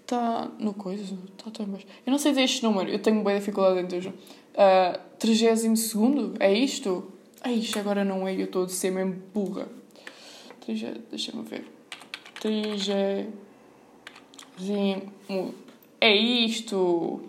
Está 0.00 0.50
no 0.58 0.74
coisa. 0.74 1.16
Está 1.38 1.50
tão 1.50 1.66
baixo. 1.66 1.86
Eu 2.04 2.10
não 2.10 2.18
sei 2.18 2.32
deste 2.32 2.62
número, 2.62 2.90
eu 2.90 2.98
tenho 2.98 3.22
boa 3.22 3.38
dificuldade 3.38 3.80
em 3.80 3.86
dizer. 3.86 4.08
Uh, 4.08 4.98
32 5.18 5.94
é 6.40 6.52
isto? 6.52 7.12
É 7.44 7.52
isto, 7.52 7.78
agora 7.78 8.04
não 8.04 8.26
é, 8.26 8.34
eu 8.34 8.46
estou 8.46 8.64
a 8.64 8.68
ser 8.68 8.90
mesmo 8.90 9.22
burra. 9.32 9.68
Deixa-me 10.66 11.42
ver 11.42 11.76
trigésimo. 12.46 13.32
É 16.00 16.14
isto! 16.14 17.22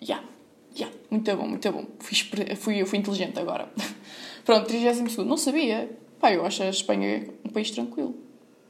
Ya, 0.00 0.16
yeah, 0.16 0.28
ya, 0.72 0.86
yeah. 0.86 0.98
muito 1.10 1.36
bom, 1.36 1.46
muito 1.48 1.72
bom. 1.72 1.86
Fui, 2.00 2.16
fui, 2.56 2.84
fui 2.84 2.98
inteligente 2.98 3.38
agora. 3.38 3.70
Pronto, 4.44 4.66
32. 4.66 5.16
Não 5.18 5.36
sabia. 5.36 5.90
Pá, 6.20 6.32
eu 6.32 6.44
acho 6.44 6.62
a 6.62 6.68
Espanha 6.68 7.26
um 7.44 7.50
país 7.50 7.70
tranquilo. 7.70 8.14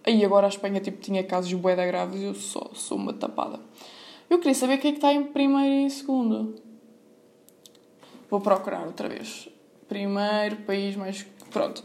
Aí 0.05 0.25
agora 0.25 0.47
a 0.47 0.49
Espanha 0.49 0.81
tipo, 0.81 1.01
tinha 1.01 1.25
casos 1.25 1.49
de 1.49 1.57
boeda 1.57 1.85
graves 1.85 2.21
e 2.21 2.25
eu 2.25 2.35
só 2.35 2.71
sou 2.75 2.97
uma 2.97 3.13
tapada. 3.13 3.59
Eu 4.31 4.39
queria 4.39 4.55
saber 4.55 4.79
quem 4.79 4.91
é 4.91 4.93
que 4.93 4.99
está 4.99 5.13
em 5.13 5.25
primeiro 5.25 5.73
e 5.73 5.83
em 5.83 5.91
segundo. 5.91 6.55
Vou 8.31 8.41
procurar 8.41 8.87
outra 8.87 9.09
vez. 9.09 9.49
Primeiro 9.89 10.57
país 10.59 10.97
mais. 10.97 11.27
Pronto. 11.51 11.83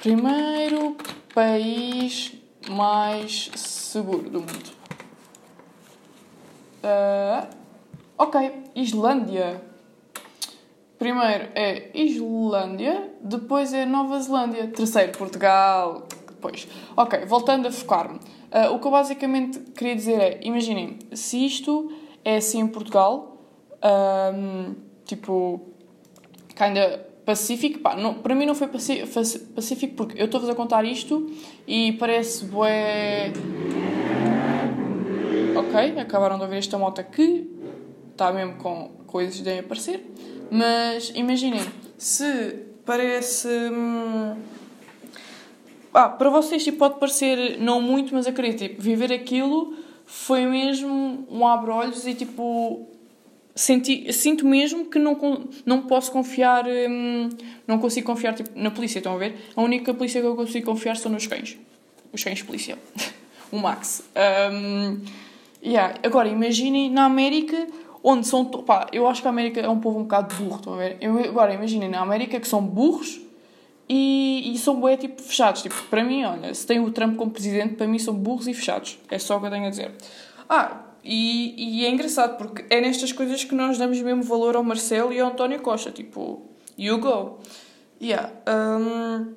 Primeiro 0.00 0.96
país 1.36 2.32
mais 2.66 3.50
seguro 3.56 4.30
do 4.30 4.40
mundo. 4.40 4.70
Uh, 6.82 7.46
ok, 8.16 8.64
Islândia. 8.74 9.60
Primeiro 10.98 11.50
é 11.54 11.90
Islândia, 11.92 13.12
depois 13.20 13.74
é 13.74 13.84
Nova 13.84 14.18
Zelândia, 14.18 14.66
terceiro 14.68 15.12
Portugal, 15.18 16.06
depois. 16.26 16.66
Ok, 16.96 17.26
voltando 17.26 17.68
a 17.68 17.70
focar-me. 17.70 18.18
Uh, 18.18 18.72
o 18.74 18.78
que 18.78 18.86
eu 18.86 18.90
basicamente 18.90 19.58
queria 19.72 19.94
dizer 19.94 20.18
é, 20.18 20.40
imaginem, 20.42 20.98
se 21.12 21.44
isto 21.44 21.92
é 22.24 22.36
assim 22.36 22.60
em 22.60 22.66
Portugal, 22.66 23.42
um, 24.34 24.74
tipo, 25.04 25.60
kinda 26.56 27.06
Pacífico, 27.26 27.80
pá, 27.80 27.96
não, 27.96 28.14
para 28.14 28.36
mim 28.36 28.46
não 28.46 28.54
foi 28.54 28.68
pacífico 28.68 29.96
porque 29.96 30.16
eu 30.16 30.26
estou-vos 30.26 30.48
a 30.48 30.54
contar 30.54 30.84
isto 30.84 31.28
e 31.66 31.92
parece 31.94 32.44
bué... 32.44 33.32
Ok, 35.56 35.98
acabaram 35.98 36.36
de 36.36 36.44
ouvir 36.44 36.58
esta 36.58 36.78
moto 36.78 37.00
aqui, 37.00 37.50
está 38.12 38.32
mesmo 38.32 38.54
com 38.54 38.90
coisas 39.08 39.40
de 39.40 39.58
aparecer, 39.58 40.08
mas 40.48 41.10
imaginem, 41.16 41.64
se 41.98 42.60
parece... 42.84 43.48
Hum, 43.48 44.36
ah, 45.92 46.08
para 46.08 46.30
vocês 46.30 46.62
tipo, 46.62 46.78
pode 46.78 47.00
parecer 47.00 47.58
não 47.58 47.80
muito, 47.80 48.14
mas 48.14 48.28
acredito, 48.28 48.68
tipo, 48.68 48.80
viver 48.80 49.12
aquilo 49.12 49.74
foi 50.04 50.46
mesmo 50.46 51.26
um 51.28 51.44
abre-olhos 51.44 52.06
e 52.06 52.14
tipo 52.14 52.88
senti, 53.56 54.12
sinto 54.12 54.46
mesmo 54.46 54.84
que 54.84 54.98
não, 54.98 55.18
não 55.64 55.82
posso 55.82 56.12
confiar, 56.12 56.64
hum, 56.66 57.30
não 57.66 57.78
consigo 57.78 58.06
confiar 58.06 58.34
tipo, 58.34 58.50
na 58.54 58.70
polícia, 58.70 58.98
estão 58.98 59.14
a 59.14 59.18
ver? 59.18 59.34
A 59.56 59.62
única 59.62 59.92
polícia 59.94 60.20
que 60.20 60.26
eu 60.26 60.36
consigo 60.36 60.66
confiar 60.66 60.96
são 60.96 61.10
nos 61.10 61.26
cães. 61.26 61.58
Os 62.12 62.22
cães 62.22 62.42
policial. 62.42 62.78
o 63.50 63.58
Max. 63.58 64.04
Um, 64.52 65.00
yeah. 65.64 65.94
Agora, 66.02 66.28
imaginem 66.28 66.90
na 66.90 67.06
América, 67.06 67.66
onde 68.04 68.26
são. 68.26 68.44
Pá, 68.44 68.86
eu 68.92 69.08
acho 69.08 69.22
que 69.22 69.26
a 69.26 69.30
América 69.30 69.60
é 69.60 69.68
um 69.68 69.80
povo 69.80 70.00
um 70.00 70.02
bocado 70.02 70.34
burro, 70.36 70.56
estão 70.56 70.74
a 70.74 70.76
ver? 70.76 70.98
Eu, 71.00 71.18
agora, 71.18 71.54
imaginem 71.54 71.88
na 71.88 72.00
América 72.00 72.38
que 72.38 72.46
são 72.46 72.60
burros 72.62 73.20
e, 73.88 74.52
e 74.52 74.58
são 74.58 74.78
bué, 74.78 74.98
tipo, 74.98 75.22
fechados. 75.22 75.62
Tipo, 75.62 75.74
para 75.88 76.04
mim, 76.04 76.24
olha, 76.24 76.52
se 76.52 76.66
tem 76.66 76.78
o 76.78 76.90
Trump 76.90 77.16
como 77.16 77.30
presidente, 77.30 77.74
para 77.74 77.86
mim 77.86 77.98
são 77.98 78.12
burros 78.12 78.46
e 78.46 78.52
fechados. 78.52 78.98
É 79.10 79.18
só 79.18 79.38
o 79.38 79.40
que 79.40 79.46
eu 79.46 79.50
tenho 79.50 79.66
a 79.66 79.70
dizer. 79.70 79.92
Ah, 80.46 80.85
e, 81.06 81.80
e 81.80 81.86
é 81.86 81.90
engraçado 81.90 82.36
porque 82.36 82.64
é 82.68 82.80
nestas 82.80 83.12
coisas 83.12 83.44
que 83.44 83.54
nós 83.54 83.78
damos 83.78 84.00
mesmo 84.02 84.22
valor 84.22 84.56
ao 84.56 84.64
Marcelo 84.64 85.12
e 85.12 85.20
ao 85.20 85.30
António 85.30 85.60
Costa. 85.60 85.90
Tipo, 85.90 86.42
you 86.76 86.98
go. 86.98 87.38
Yeah. 88.02 88.32
Um, 88.48 89.34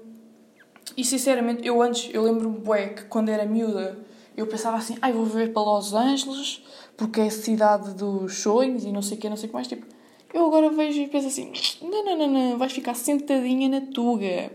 e 0.97 1.05
sinceramente, 1.05 1.65
eu 1.65 1.82
antes, 1.82 2.10
eu 2.13 2.23
lembro-me 2.23 2.60
que 2.95 3.03
quando 3.03 3.29
era 3.29 3.45
miúda, 3.45 3.97
eu 4.36 4.47
pensava 4.47 4.77
assim, 4.77 4.97
ai, 5.01 5.12
ah, 5.12 5.13
vou 5.13 5.25
viver 5.25 5.53
para 5.53 5.62
Los 5.62 5.93
Angeles 5.93 6.62
porque 6.97 7.21
é 7.21 7.27
a 7.27 7.32
cidade 7.32 7.93
dos 7.93 8.39
sonhos 8.39 8.84
e 8.84 8.91
não 8.91 9.01
sei 9.01 9.17
o 9.17 9.21
que, 9.21 9.29
não 9.29 9.38
sei 9.38 9.45
o 9.45 9.49
que 9.49 9.53
mais. 9.53 9.67
Tipo, 9.67 9.86
eu 10.34 10.45
agora 10.45 10.69
vejo 10.69 10.99
e 10.99 11.08
penso 11.08 11.27
assim, 11.27 11.51
não, 11.82 12.03
não, 12.03 12.17
não, 12.17 12.27
não, 12.27 12.58
vais 12.58 12.71
ficar 12.71 12.93
sentadinha 12.93 13.69
na 13.69 13.82
tuga. 13.82 14.51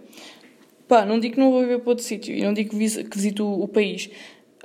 Pá, 0.87 1.05
não 1.05 1.19
digo 1.19 1.35
que 1.35 1.41
não 1.41 1.51
vou 1.51 1.61
viver 1.61 1.79
para 1.81 1.91
outro 1.91 2.05
sítio 2.05 2.35
e 2.35 2.43
não 2.43 2.53
digo 2.53 2.71
que 2.71 2.77
visito 2.77 3.45
o, 3.45 3.63
o 3.63 3.69
país. 3.69 4.11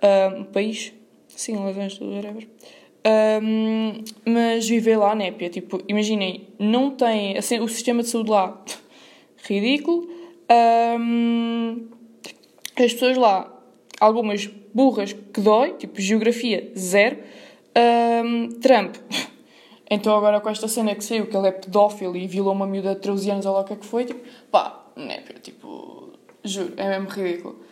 Um, 0.04 0.44
país? 0.46 0.94
Sim, 1.40 1.56
Angeles, 1.56 1.98
whatever. 2.02 2.50
Um, 3.42 4.04
mas 4.26 4.68
viver 4.68 4.98
lá, 4.98 5.16
népia, 5.16 5.50
tipo, 5.50 5.82
imaginem, 5.88 6.50
não 6.60 6.92
tem 6.92 7.38
assim, 7.38 7.62
o 7.62 7.68
sistema 7.70 8.04
de 8.04 8.10
saúde 8.10 8.30
lá 8.30 8.62
ridículo. 9.48 10.06
Um, 11.00 11.88
as 12.76 12.92
pessoas 12.92 13.16
lá, 13.16 13.58
algumas 14.02 14.48
burras 14.74 15.14
que 15.14 15.40
dói, 15.40 15.76
tipo 15.76 16.02
geografia 16.02 16.74
zero. 16.78 17.20
Um, 17.74 18.50
Trump, 18.60 18.98
então 19.90 20.18
agora 20.18 20.42
com 20.42 20.50
esta 20.50 20.68
cena 20.68 20.94
que 20.94 21.06
saiu 21.06 21.28
que 21.28 21.38
ele 21.38 21.48
é 21.48 21.52
pedófilo 21.54 22.18
e 22.18 22.28
violou 22.28 22.52
uma 22.52 22.68
miúda 22.68 22.96
de 22.96 23.00
13 23.00 23.32
anos 23.32 23.46
ou 23.46 23.54
lá 23.54 23.62
o 23.62 23.64
que 23.64 23.72
é 23.72 23.76
que 23.78 23.86
foi, 23.86 24.04
tipo, 24.04 24.20
pá, 24.52 24.92
népia, 24.98 25.38
tipo, 25.42 26.12
juro, 26.44 26.74
é 26.76 26.90
mesmo 26.90 27.08
ridículo. 27.08 27.69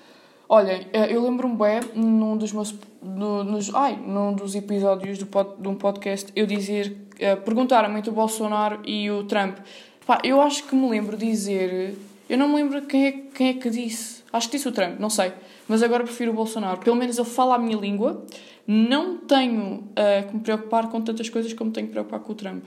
Olhem, 0.50 0.88
eh, 0.94 1.14
eu 1.14 1.22
lembro-me 1.22 1.58
bem 1.58 1.82
num 1.94 2.38
dos 2.38 2.54
meus. 2.54 2.74
No, 3.02 3.44
nos, 3.44 3.74
ai, 3.76 3.98
num 3.98 4.34
dos 4.34 4.56
episódios 4.56 5.18
do 5.18 5.26
pod, 5.26 5.62
de 5.62 5.68
um 5.68 5.76
podcast 5.76 6.32
eu 6.36 6.46
dizer. 6.46 6.96
Uh, 7.16 7.42
Perguntaram-me 7.42 7.98
entre 7.98 8.12
o 8.12 8.14
Bolsonaro 8.14 8.80
e 8.86 9.10
o 9.12 9.24
Trump. 9.26 9.58
Pá, 10.06 10.20
eu 10.24 10.40
acho 10.40 10.64
que 10.64 10.74
me 10.76 10.88
lembro 10.90 11.18
dizer. 11.18 11.98
Eu 12.30 12.38
não 12.38 12.48
me 12.48 12.56
lembro 12.56 12.82
quem 12.84 13.08
é, 13.08 13.12
quem 13.12 13.50
é 13.50 13.54
que 13.56 13.70
disse. 13.70 14.24
Acho 14.32 14.48
que 14.48 14.56
disse 14.56 14.70
o 14.70 14.72
Trump, 14.72 15.00
não 15.00 15.10
sei. 15.10 15.34
Mas 15.68 15.84
agora 15.84 16.04
prefiro 16.04 16.32
o 16.32 16.34
Bolsonaro. 16.34 16.80
Pelo 16.80 16.96
menos 16.96 17.18
ele 17.18 17.28
fala 17.28 17.56
a 17.56 17.58
minha 17.58 17.78
língua. 17.78 18.24
Não 18.66 19.18
tenho 19.18 19.80
uh, 19.80 20.28
que 20.30 20.34
me 20.34 20.42
preocupar 20.42 20.90
com 20.90 21.02
tantas 21.02 21.28
coisas 21.30 21.52
como 21.54 21.72
tenho 21.72 21.88
que 21.88 21.94
preocupar 21.94 22.22
com 22.22 22.32
o 22.32 22.36
Trump. 22.36 22.64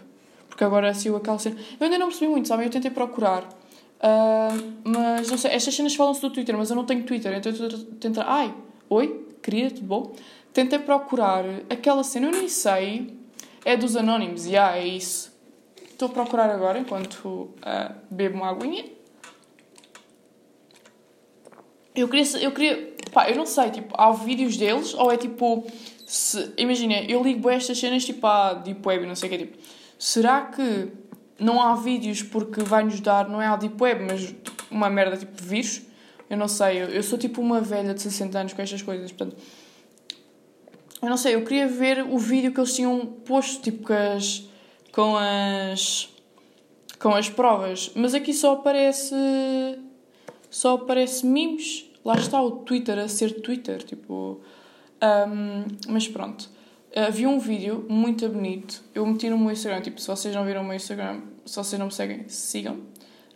Porque 0.48 0.64
agora 0.64 0.92
se 0.92 1.08
eu 1.08 1.16
aquela. 1.16 1.38
Eu 1.46 1.54
ainda 1.80 1.96
não 1.96 2.08
percebi 2.08 2.30
muito, 2.30 2.46
sabem? 2.46 2.66
Eu 2.66 2.70
tentei 2.70 2.90
procurar. 2.90 3.48
Uh, 4.00 4.80
mas 4.82 5.30
não 5.30 5.36
sei, 5.36 5.50
estas 5.50 5.74
cenas 5.74 5.94
falam-se 5.94 6.22
do 6.22 6.30
Twitter, 6.30 6.56
mas 6.56 6.70
eu 6.70 6.76
não 6.76 6.86
tenho 6.86 7.04
Twitter, 7.04 7.36
então 7.36 7.52
eu 7.52 7.78
tento. 7.96 8.20
Ai, 8.22 8.54
oi, 8.88 9.26
querida, 9.42 9.74
tudo 9.74 9.86
bom? 9.86 10.12
Tentei 10.54 10.78
procurar 10.78 11.44
aquela 11.68 12.02
cena, 12.02 12.28
eu 12.28 12.32
nem 12.32 12.48
sei, 12.48 13.14
é 13.64 13.76
dos 13.76 13.96
Anónimos, 13.96 14.46
e 14.46 14.52
yeah, 14.52 14.76
é 14.78 14.86
isso. 14.86 15.30
Estou 15.82 16.08
a 16.08 16.12
procurar 16.12 16.48
agora 16.48 16.78
enquanto 16.78 17.24
uh, 17.24 17.94
bebo 18.10 18.38
uma 18.38 18.48
aguinha. 18.48 18.86
Eu 21.94 22.08
queria, 22.08 22.38
eu 22.38 22.52
queria, 22.52 22.94
pá, 23.12 23.28
eu 23.28 23.36
não 23.36 23.44
sei, 23.44 23.70
tipo, 23.70 23.94
há 24.00 24.10
vídeos 24.12 24.56
deles 24.56 24.94
ou 24.94 25.12
é 25.12 25.18
tipo, 25.18 25.66
imagina, 26.56 27.02
eu 27.02 27.22
ligo 27.22 27.50
estas 27.50 27.78
cenas 27.78 28.04
tipo 28.04 28.26
à 28.26 28.54
Deep 28.54 28.80
Web, 28.86 29.06
não 29.06 29.14
sei 29.14 29.28
o 29.28 29.32
que, 29.32 29.38
tipo, 29.38 29.58
será 29.98 30.46
que 30.46 30.90
não 31.40 31.60
há 31.60 31.74
vídeos 31.74 32.22
porque 32.22 32.62
vai-nos 32.62 33.00
dar, 33.00 33.28
não 33.28 33.40
é 33.40 33.46
a 33.46 33.56
Deep 33.56 33.82
Web, 33.82 34.04
mas 34.04 34.34
uma 34.70 34.90
merda 34.90 35.16
tipo 35.16 35.42
vírus. 35.42 35.82
Eu 36.28 36.36
não 36.36 36.46
sei, 36.46 36.82
eu, 36.82 36.88
eu 36.88 37.02
sou 37.02 37.18
tipo 37.18 37.40
uma 37.40 37.60
velha 37.60 37.92
de 37.92 38.02
60 38.02 38.38
anos 38.38 38.52
com 38.52 38.62
estas 38.62 38.82
coisas, 38.82 39.10
portanto. 39.10 39.36
Eu 41.02 41.08
não 41.08 41.16
sei, 41.16 41.34
eu 41.34 41.42
queria 41.42 41.66
ver 41.66 42.04
o 42.04 42.18
vídeo 42.18 42.52
que 42.52 42.60
eles 42.60 42.74
tinham 42.74 43.04
posto, 43.06 43.62
tipo, 43.62 43.86
com 43.86 43.94
as. 43.94 44.48
com 44.92 45.16
as. 45.16 46.08
com 46.98 47.14
as 47.14 47.28
provas. 47.28 47.90
Mas 47.94 48.14
aqui 48.14 48.34
só 48.34 48.52
aparece. 48.52 49.14
só 50.50 50.74
aparece 50.74 51.26
memes. 51.26 51.86
Lá 52.04 52.14
está 52.16 52.40
o 52.40 52.50
Twitter 52.50 52.98
a 52.98 53.08
ser 53.08 53.40
Twitter, 53.40 53.82
tipo. 53.82 54.40
Um, 55.02 55.64
mas 55.88 56.06
pronto. 56.06 56.48
Uh, 56.90 57.12
vi 57.12 57.26
um 57.26 57.38
vídeo 57.38 57.86
muito 57.88 58.28
bonito. 58.28 58.82
Eu 58.94 59.06
meti 59.06 59.30
no 59.30 59.38
meu 59.38 59.52
Instagram. 59.52 59.80
Tipo, 59.80 60.00
se 60.00 60.08
vocês 60.08 60.34
não 60.34 60.44
viram 60.44 60.62
o 60.62 60.64
meu 60.64 60.74
Instagram, 60.74 61.20
se 61.46 61.56
vocês 61.56 61.78
não 61.78 61.86
me 61.86 61.92
seguem, 61.92 62.28
sigam. 62.28 62.74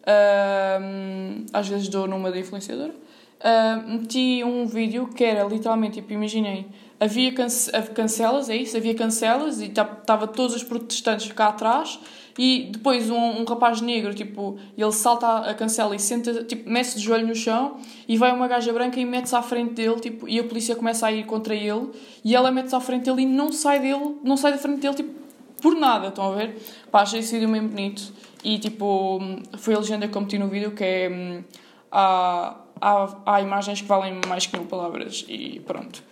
Uh, 0.02 1.46
às 1.52 1.68
vezes 1.68 1.88
dou 1.88 2.08
numa 2.08 2.30
da 2.32 2.38
influenciadora. 2.38 2.92
Uh, 2.92 3.88
meti 3.88 4.42
um 4.44 4.66
vídeo 4.66 5.06
que 5.08 5.22
era 5.22 5.44
literalmente, 5.44 6.00
tipo, 6.00 6.12
imaginei, 6.12 6.66
havia 6.98 7.32
cance 7.32 7.70
cancelas, 7.94 8.48
é 8.48 8.56
isso? 8.56 8.76
Havia 8.76 8.94
cancelas 8.94 9.60
e 9.60 9.66
estava 9.66 10.26
todos 10.26 10.54
os 10.54 10.62
protestantes 10.62 11.30
cá 11.32 11.48
atrás 11.48 11.98
e 12.38 12.70
depois 12.72 13.10
um, 13.10 13.40
um 13.40 13.44
rapaz 13.44 13.80
negro, 13.80 14.12
tipo, 14.12 14.58
ele 14.76 14.92
salta 14.92 15.50
a 15.50 15.54
cancela 15.54 15.94
e 15.94 16.00
senta, 16.00 16.44
tipo, 16.44 16.68
mete-se 16.68 16.98
de 16.98 17.04
joelho 17.04 17.26
no 17.26 17.34
chão 17.34 17.78
e 18.08 18.16
vai 18.16 18.32
uma 18.32 18.48
gaja 18.48 18.72
branca 18.72 18.98
e 18.98 19.04
mete-se 19.04 19.36
à 19.36 19.42
frente 19.42 19.74
dele, 19.74 20.00
tipo, 20.00 20.28
e 20.28 20.38
a 20.40 20.44
polícia 20.44 20.74
começa 20.74 21.06
a 21.06 21.12
ir 21.12 21.24
contra 21.26 21.54
ele 21.54 21.90
e 22.24 22.34
ela 22.34 22.50
mete-se 22.50 22.74
à 22.74 22.80
frente 22.80 23.04
dele 23.04 23.22
e 23.22 23.26
não 23.26 23.52
sai 23.52 23.78
dele, 23.80 24.16
não 24.24 24.36
sai 24.36 24.52
da 24.52 24.58
frente 24.58 24.80
dele, 24.80 24.94
tipo, 24.94 25.24
por 25.62 25.74
nada, 25.76 26.08
estão 26.08 26.32
a 26.32 26.34
ver? 26.34 26.60
Pá, 26.90 27.02
achei 27.02 27.20
esse 27.20 27.32
vídeo 27.32 27.50
bem 27.50 27.66
bonito 27.66 28.12
e, 28.42 28.58
tipo, 28.58 29.20
foi 29.56 29.74
a 29.74 29.78
legenda 29.78 30.08
que 30.08 30.16
eu 30.16 30.20
meti 30.20 30.38
no 30.38 30.48
vídeo 30.48 30.72
que 30.72 30.84
é... 30.84 31.08
Hum, 31.08 31.44
há, 31.90 32.56
há, 32.80 33.16
há 33.24 33.40
imagens 33.40 33.80
que 33.80 33.86
valem 33.86 34.20
mais 34.26 34.46
que 34.46 34.56
mil 34.56 34.66
palavras 34.66 35.24
e 35.28 35.60
pronto. 35.60 36.02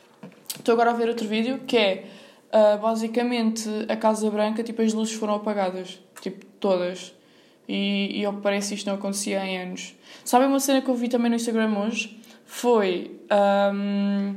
Estou 0.59 0.75
agora 0.75 0.91
a 0.91 0.95
ver 0.95 1.09
outro 1.09 1.27
vídeo 1.27 1.61
que 1.67 1.77
é 1.77 2.05
uh, 2.53 2.81
basicamente 2.81 3.69
a 3.89 3.97
Casa 3.97 4.31
Branca, 4.31 4.63
tipo, 4.63 4.83
as 4.83 4.93
luzes 4.93 5.15
foram 5.15 5.35
apagadas. 5.35 5.99
Tipo, 6.21 6.45
todas. 6.61 7.15
E, 7.69 8.21
e 8.21 8.25
ao 8.25 8.35
que 8.35 8.41
parece 8.41 8.75
isto 8.75 8.87
não 8.87 8.95
acontecia 8.95 9.45
em 9.45 9.59
anos. 9.59 9.95
Sabem 10.25 10.49
uma 10.49 10.61
cena 10.61 10.83
que 10.83 10.89
eu 10.89 10.95
vi 10.95 11.09
também 11.09 11.31
no 11.31 11.37
Instagram 11.37 11.77
hoje? 11.79 12.21
Foi. 12.45 13.21
Um, 13.75 14.35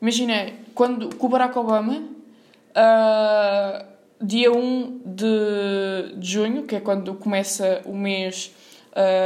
Imagina, 0.00 0.52
quando 0.74 1.14
com 1.16 1.26
o 1.26 1.28
Barack 1.28 1.58
Obama, 1.58 1.96
uh, 1.96 3.84
dia 4.20 4.52
1 4.52 5.00
de, 5.04 6.14
de 6.16 6.32
junho, 6.32 6.62
que 6.64 6.76
é 6.76 6.80
quando 6.80 7.14
começa 7.14 7.82
o 7.84 7.96
mês 7.96 8.54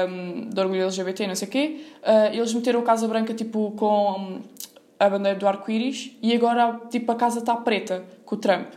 um, 0.09 0.49
do 0.49 0.61
orgulho 0.61 0.85
LGBT, 0.85 1.27
não 1.27 1.35
sei 1.35 1.49
o 1.49 1.51
quê, 1.51 1.85
uh, 2.03 2.35
eles 2.35 2.55
meteram 2.55 2.81
a 2.81 2.83
Casa 2.83 3.07
Branca 3.07 3.35
tipo 3.35 3.73
com 3.73 4.41
a 5.03 5.11
bandeira 5.11 5.39
do 5.39 5.49
arco-íris 5.49 6.17
e 6.23 6.33
agora 6.33 6.81
tipo 6.89 7.11
a 7.11 7.17
casa 7.17 7.41
está 7.41 7.57
preta 7.57 8.05
com 8.25 8.37
o 8.37 8.39
Trump. 8.39 8.69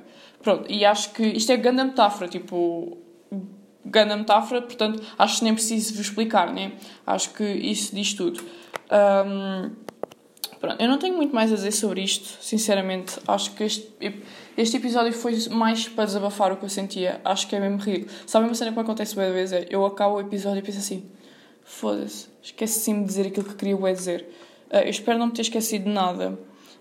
Pronto, 0.42 0.72
e 0.72 0.84
acho 0.84 1.12
que 1.12 1.24
isto 1.24 1.52
é 1.52 1.58
grande 1.58 1.84
metáfora, 1.84 2.28
tipo, 2.28 2.98
grande 3.84 4.16
metáfora, 4.16 4.62
portanto, 4.62 5.02
acho 5.18 5.40
que 5.40 5.44
nem 5.44 5.54
preciso 5.54 5.94
vos 5.94 6.08
explicar, 6.08 6.54
né? 6.54 6.74
Acho 7.06 7.32
que 7.32 7.44
isso 7.44 7.96
diz 7.96 8.14
tudo. 8.14 8.44
Um, 8.92 9.72
pronto, 10.60 10.82
eu 10.82 10.88
não 10.88 10.98
tenho 10.98 11.16
muito 11.16 11.34
mais 11.34 11.52
a 11.52 11.56
dizer 11.56 11.72
sobre 11.72 12.02
isto, 12.02 12.44
sinceramente. 12.44 13.20
Acho 13.28 13.52
que 13.56 13.64
este, 13.64 13.92
este 14.58 14.78
episódio 14.78 15.14
foi 15.14 15.36
mais 15.50 15.88
para 15.88 16.06
desabafar 16.06 16.52
o 16.52 16.58
que 16.58 16.66
eu 16.66 16.70
sentia. 16.70 17.22
Acho 17.24 17.48
que 17.48 17.56
é 17.56 17.60
mesmo 17.60 17.78
ridículo. 17.78 18.12
Sabe 18.28 18.46
uma 18.46 18.56
cena 18.56 18.72
que 18.72 18.80
acontece 18.80 19.16
bem 19.16 19.32
vezes? 19.32 19.54
É, 19.54 19.68
eu 19.70 19.86
acabo 19.86 20.16
o 20.16 20.22
episódio 20.22 20.60
e 20.60 20.62
penso 20.62 20.80
assim: 20.80 21.10
foda-se, 21.64 22.28
esqueci-me 22.42 23.02
de 23.02 23.08
dizer 23.08 23.28
aquilo 23.28 23.48
que 23.48 23.56
queria 23.56 23.94
dizer. 23.94 24.28
Uh, 24.72 24.78
eu 24.78 24.90
espero 24.90 25.20
não 25.20 25.28
me 25.28 25.34
ter 25.34 25.42
esquecido 25.42 25.86
de 25.86 25.92
nada, 25.92 26.38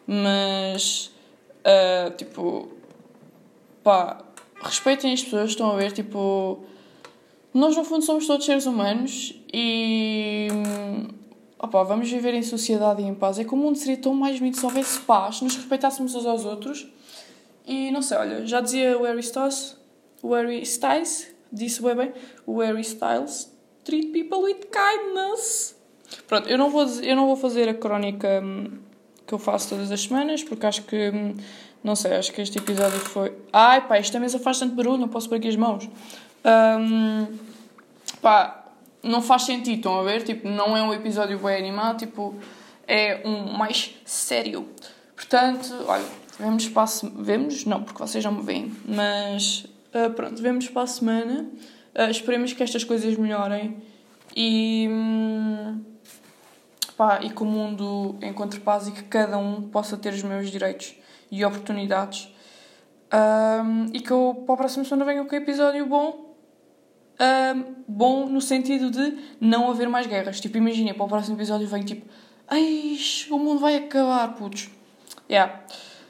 mas, 0.07 1.13
uh, 1.61 2.11
tipo, 2.17 2.69
pá, 3.83 4.25
respeitem 4.63 5.13
as 5.13 5.23
pessoas, 5.23 5.51
estão 5.51 5.71
a 5.71 5.77
ver, 5.77 5.93
tipo 5.93 6.65
nós, 7.55 7.77
no 7.77 7.85
fundo, 7.85 8.05
somos 8.05 8.27
todos 8.27 8.45
seres 8.45 8.67
humanos 8.67 9.33
e. 9.53 10.49
Opa, 11.57 11.85
vamos 11.85 12.11
viver 12.11 12.35
em 12.35 12.43
sociedade 12.43 13.01
e 13.01 13.05
em 13.05 13.15
paz. 13.15 13.39
É 13.39 13.45
que 13.45 13.55
o 13.55 13.57
mundo 13.57 13.79
seria 13.79 13.97
tão 13.97 14.13
mais 14.13 14.41
bonito 14.41 14.59
se 14.59 14.67
houvesse 14.67 14.99
paz, 15.03 15.41
nos 15.41 15.55
respeitássemos 15.55 16.17
uns 16.17 16.27
aos 16.27 16.45
outros. 16.45 16.85
E 17.65 17.93
não 17.93 18.03
sei, 18.03 18.19
olha, 18.19 18.45
já 18.45 18.61
dizia 18.61 18.99
o 18.99 19.05
Harry 19.05 19.21
Styles, 19.21 19.77
o 20.21 20.35
Harry 20.35 20.61
Styles, 20.63 21.33
disse 21.53 21.81
bem 21.81 21.95
bem, 21.95 22.13
o 22.45 22.59
Harry 22.59 22.81
Styles, 22.81 23.57
treat 23.85 24.09
people 24.09 24.39
with 24.39 24.67
kindness. 24.73 25.77
Pronto, 26.27 26.49
eu 26.49 26.59
não 26.59 26.71
vou, 26.71 26.85
eu 27.03 27.17
não 27.17 27.27
vou 27.27 27.37
fazer 27.37 27.69
a 27.69 27.75
crónica 27.75 28.41
hum, 28.43 28.79
que 29.27 29.33
eu 29.33 29.39
faço 29.39 29.71
todas 29.71 29.91
as 29.91 30.03
semanas, 30.03 30.43
porque 30.43 30.67
acho 30.67 30.83
que, 30.83 31.11
hum, 31.11 31.35
não 31.83 31.95
sei, 31.95 32.15
acho 32.15 32.33
que 32.33 32.41
este 32.41 32.59
episódio 32.59 32.99
foi. 32.99 33.33
Ai 33.53 33.87
pá, 33.87 33.97
esta 33.97 34.19
mesa 34.19 34.39
faz 34.39 34.59
tanto 34.59 34.75
barulho, 34.75 34.99
não 34.99 35.09
posso 35.09 35.29
pôr 35.29 35.37
aqui 35.37 35.49
as 35.49 35.57
mãos. 35.57 35.89
Um, 36.45 37.27
pá, 38.21 38.65
não 39.03 39.21
faz 39.21 39.43
sentido, 39.43 39.77
estão 39.77 40.01
a 40.01 40.03
ver? 40.03 40.23
Tipo, 40.23 40.49
não 40.49 40.77
é 40.77 40.83
um 40.83 40.93
episódio 40.93 41.39
bem 41.39 41.57
animado, 41.57 41.99
tipo, 41.99 42.35
é 42.87 43.23
um 43.25 43.53
mais 43.53 43.95
sério. 44.05 44.69
Portanto, 45.15 45.73
olha, 45.87 46.05
vemos 46.39 46.69
para 46.69 46.83
a 46.83 47.23
Vemos? 47.23 47.65
Não, 47.65 47.83
porque 47.83 47.99
vocês 47.99 48.25
não 48.25 48.33
me 48.33 48.43
veem. 48.43 48.73
Mas, 48.87 49.67
uh, 49.95 50.11
pronto, 50.15 50.41
vemos 50.43 50.69
para 50.69 50.83
a 50.83 50.87
semana. 50.87 51.49
Uh, 51.95 52.11
esperemos 52.11 52.53
que 52.53 52.63
estas 52.63 52.85
coisas 52.85 53.17
melhorem. 53.17 53.77
E... 54.37 54.89
Hum, 54.91 55.94
pá, 56.97 57.21
e 57.23 57.31
que 57.31 57.43
o 57.43 57.47
mundo 57.47 58.17
encontre 58.23 58.61
paz 58.61 58.89
e 58.89 58.93
que 58.93 59.03
cada 59.05 59.37
um 59.39 59.63
possa 59.63 59.97
ter 59.97 60.13
os 60.13 60.23
meus 60.23 60.51
direitos 60.51 60.95
e 61.31 61.45
oportunidades. 61.45 62.33
Um, 63.13 63.87
e 63.93 64.01
que 64.01 64.11
eu 64.11 64.43
para 64.47 64.55
a 64.55 64.59
próxima 64.59 64.85
semana 64.85 65.05
venha 65.05 65.25
com 65.25 65.35
um 65.35 65.39
episódio 65.39 65.87
bom. 65.87 66.35
Um, 67.21 67.75
bom 67.87 68.27
no 68.27 68.41
sentido 68.41 68.91
de 68.91 69.17
não 69.41 69.71
haver 69.71 69.89
mais 69.89 70.07
guerras. 70.07 70.41
Tipo, 70.41 70.59
imagina, 70.59 70.95
para 70.95 71.05
o 71.05 71.09
próximo 71.09 71.37
episódio 71.37 71.67
vem 71.69 71.83
tipo, 71.83 72.07
ai, 72.49 72.97
o 73.31 73.39
mundo 73.39 73.61
vai 73.61 73.77
acabar, 73.77 74.35
putos. 74.35 74.71
Yeah. 75.31 75.61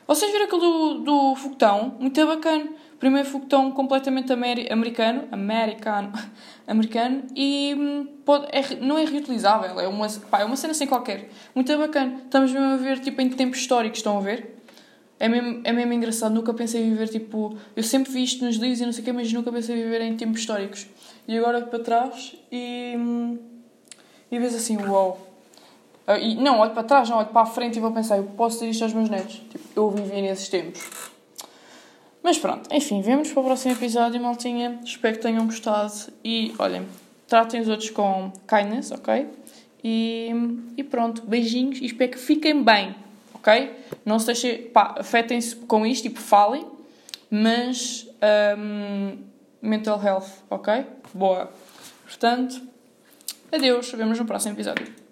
Vocês 0.07 0.31
viram 0.33 0.47
aquele 0.47 0.61
do, 0.61 0.95
do 1.01 1.35
foguetão? 1.37 1.97
Muito 1.99 2.27
bacana. 2.27 2.69
Primeiro 2.99 3.29
foguetão 3.29 3.71
completamente 3.71 4.33
americano, 4.33 5.25
americano, 5.31 6.13
americano 6.67 7.23
e 7.35 7.75
hum, 7.77 8.07
pode, 8.25 8.47
é, 8.51 8.77
não 8.81 8.99
é 8.99 9.05
reutilizável, 9.05 9.79
é 9.81 9.89
uma, 9.89 10.09
pá, 10.31 10.41
é 10.41 10.45
uma 10.45 10.57
cena 10.57 10.75
sem 10.75 10.87
qualquer. 10.87 11.29
Muito 11.55 11.77
bacana. 11.77 12.21
Estamos 12.25 12.53
mesmo 12.53 12.67
a 12.67 12.77
ver 12.77 13.01
tipo, 13.01 13.21
em 13.21 13.29
tempos 13.29 13.59
históricos, 13.59 13.99
estão 13.99 14.19
a 14.19 14.21
ver? 14.21 14.55
É 15.19 15.29
mesmo, 15.29 15.61
é 15.65 15.73
mesmo 15.73 15.93
engraçado, 15.93 16.35
nunca 16.35 16.53
pensei 16.53 16.83
em 16.83 16.91
viver 16.91 17.09
tipo. 17.09 17.57
Eu 17.77 17.83
sempre 17.83 18.13
vi 18.13 18.23
isto 18.23 18.45
nos 18.45 18.57
livros 18.57 18.81
e 18.81 18.87
não 18.87 18.93
sei 18.93 19.03
o 19.03 19.05
quê, 19.05 19.13
mas 19.13 19.33
nunca 19.33 19.51
pensei 19.53 19.77
em 19.77 19.83
viver 19.83 20.01
em 20.01 20.17
tempos 20.17 20.41
históricos. 20.41 20.87
E 21.27 21.39
agora 21.39 21.63
para 21.63 21.79
trás 21.79 22.37
e. 22.51 22.95
Hum, 22.97 23.39
e 24.31 24.39
vês 24.39 24.55
assim, 24.55 24.77
uau. 24.77 25.19
Wow. 26.09 26.19
E, 26.19 26.35
não, 26.35 26.59
olho 26.59 26.73
para 26.73 26.83
trás, 26.83 27.09
não 27.09 27.19
olho 27.19 27.29
para 27.29 27.43
a 27.43 27.47
frente 27.47 27.77
e 27.77 27.81
vou 27.81 27.91
pensar, 27.93 28.19
eu 28.19 28.25
posso 28.25 28.59
ter 28.59 28.69
isto 28.69 28.83
aos 28.83 28.93
meus 28.93 29.09
netos. 29.09 29.37
Tipo, 29.51 29.65
eu 29.77 29.91
vivi 29.91 30.21
nesses 30.21 30.49
tempos. 30.49 31.14
Mas 32.25 32.39
pronto, 32.39 32.75
enfim, 32.75 33.03
vemos 33.03 33.31
para 33.31 33.41
o 33.43 33.45
próximo 33.45 33.75
episódio, 33.75 34.19
maltinha. 34.19 34.81
Espero 34.83 35.15
que 35.15 35.23
tenham 35.23 35.45
gostado 35.45 35.93
e, 36.25 36.55
olhem, 36.59 36.89
tratem 37.29 37.61
os 37.61 37.69
outros 37.69 37.91
com 37.91 38.33
kindness, 38.49 38.91
ok? 38.93 39.29
E, 39.85 40.31
e 40.75 40.83
pronto, 40.83 41.21
beijinhos 41.21 41.79
e 41.83 41.85
espero 41.85 42.13
que 42.13 42.19
fiquem 42.19 42.63
bem, 42.65 42.95
ok? 43.35 43.77
Não 44.07 44.19
se 44.19 44.25
deixem, 44.25 44.63
pá, 44.69 44.95
afetem-se 44.99 45.55
com 45.55 45.85
isto, 45.85 46.05
tipo, 46.05 46.19
falem, 46.19 46.65
mas 47.31 48.09
um, 48.57 49.19
mental 49.61 50.03
health, 50.03 50.29
ok? 50.49 50.83
Boa. 51.13 51.53
Portanto, 52.05 52.59
adeus, 53.53 53.93
vemos 53.93 54.19
no 54.19 54.25
próximo 54.25 54.55
episódio. 54.55 55.04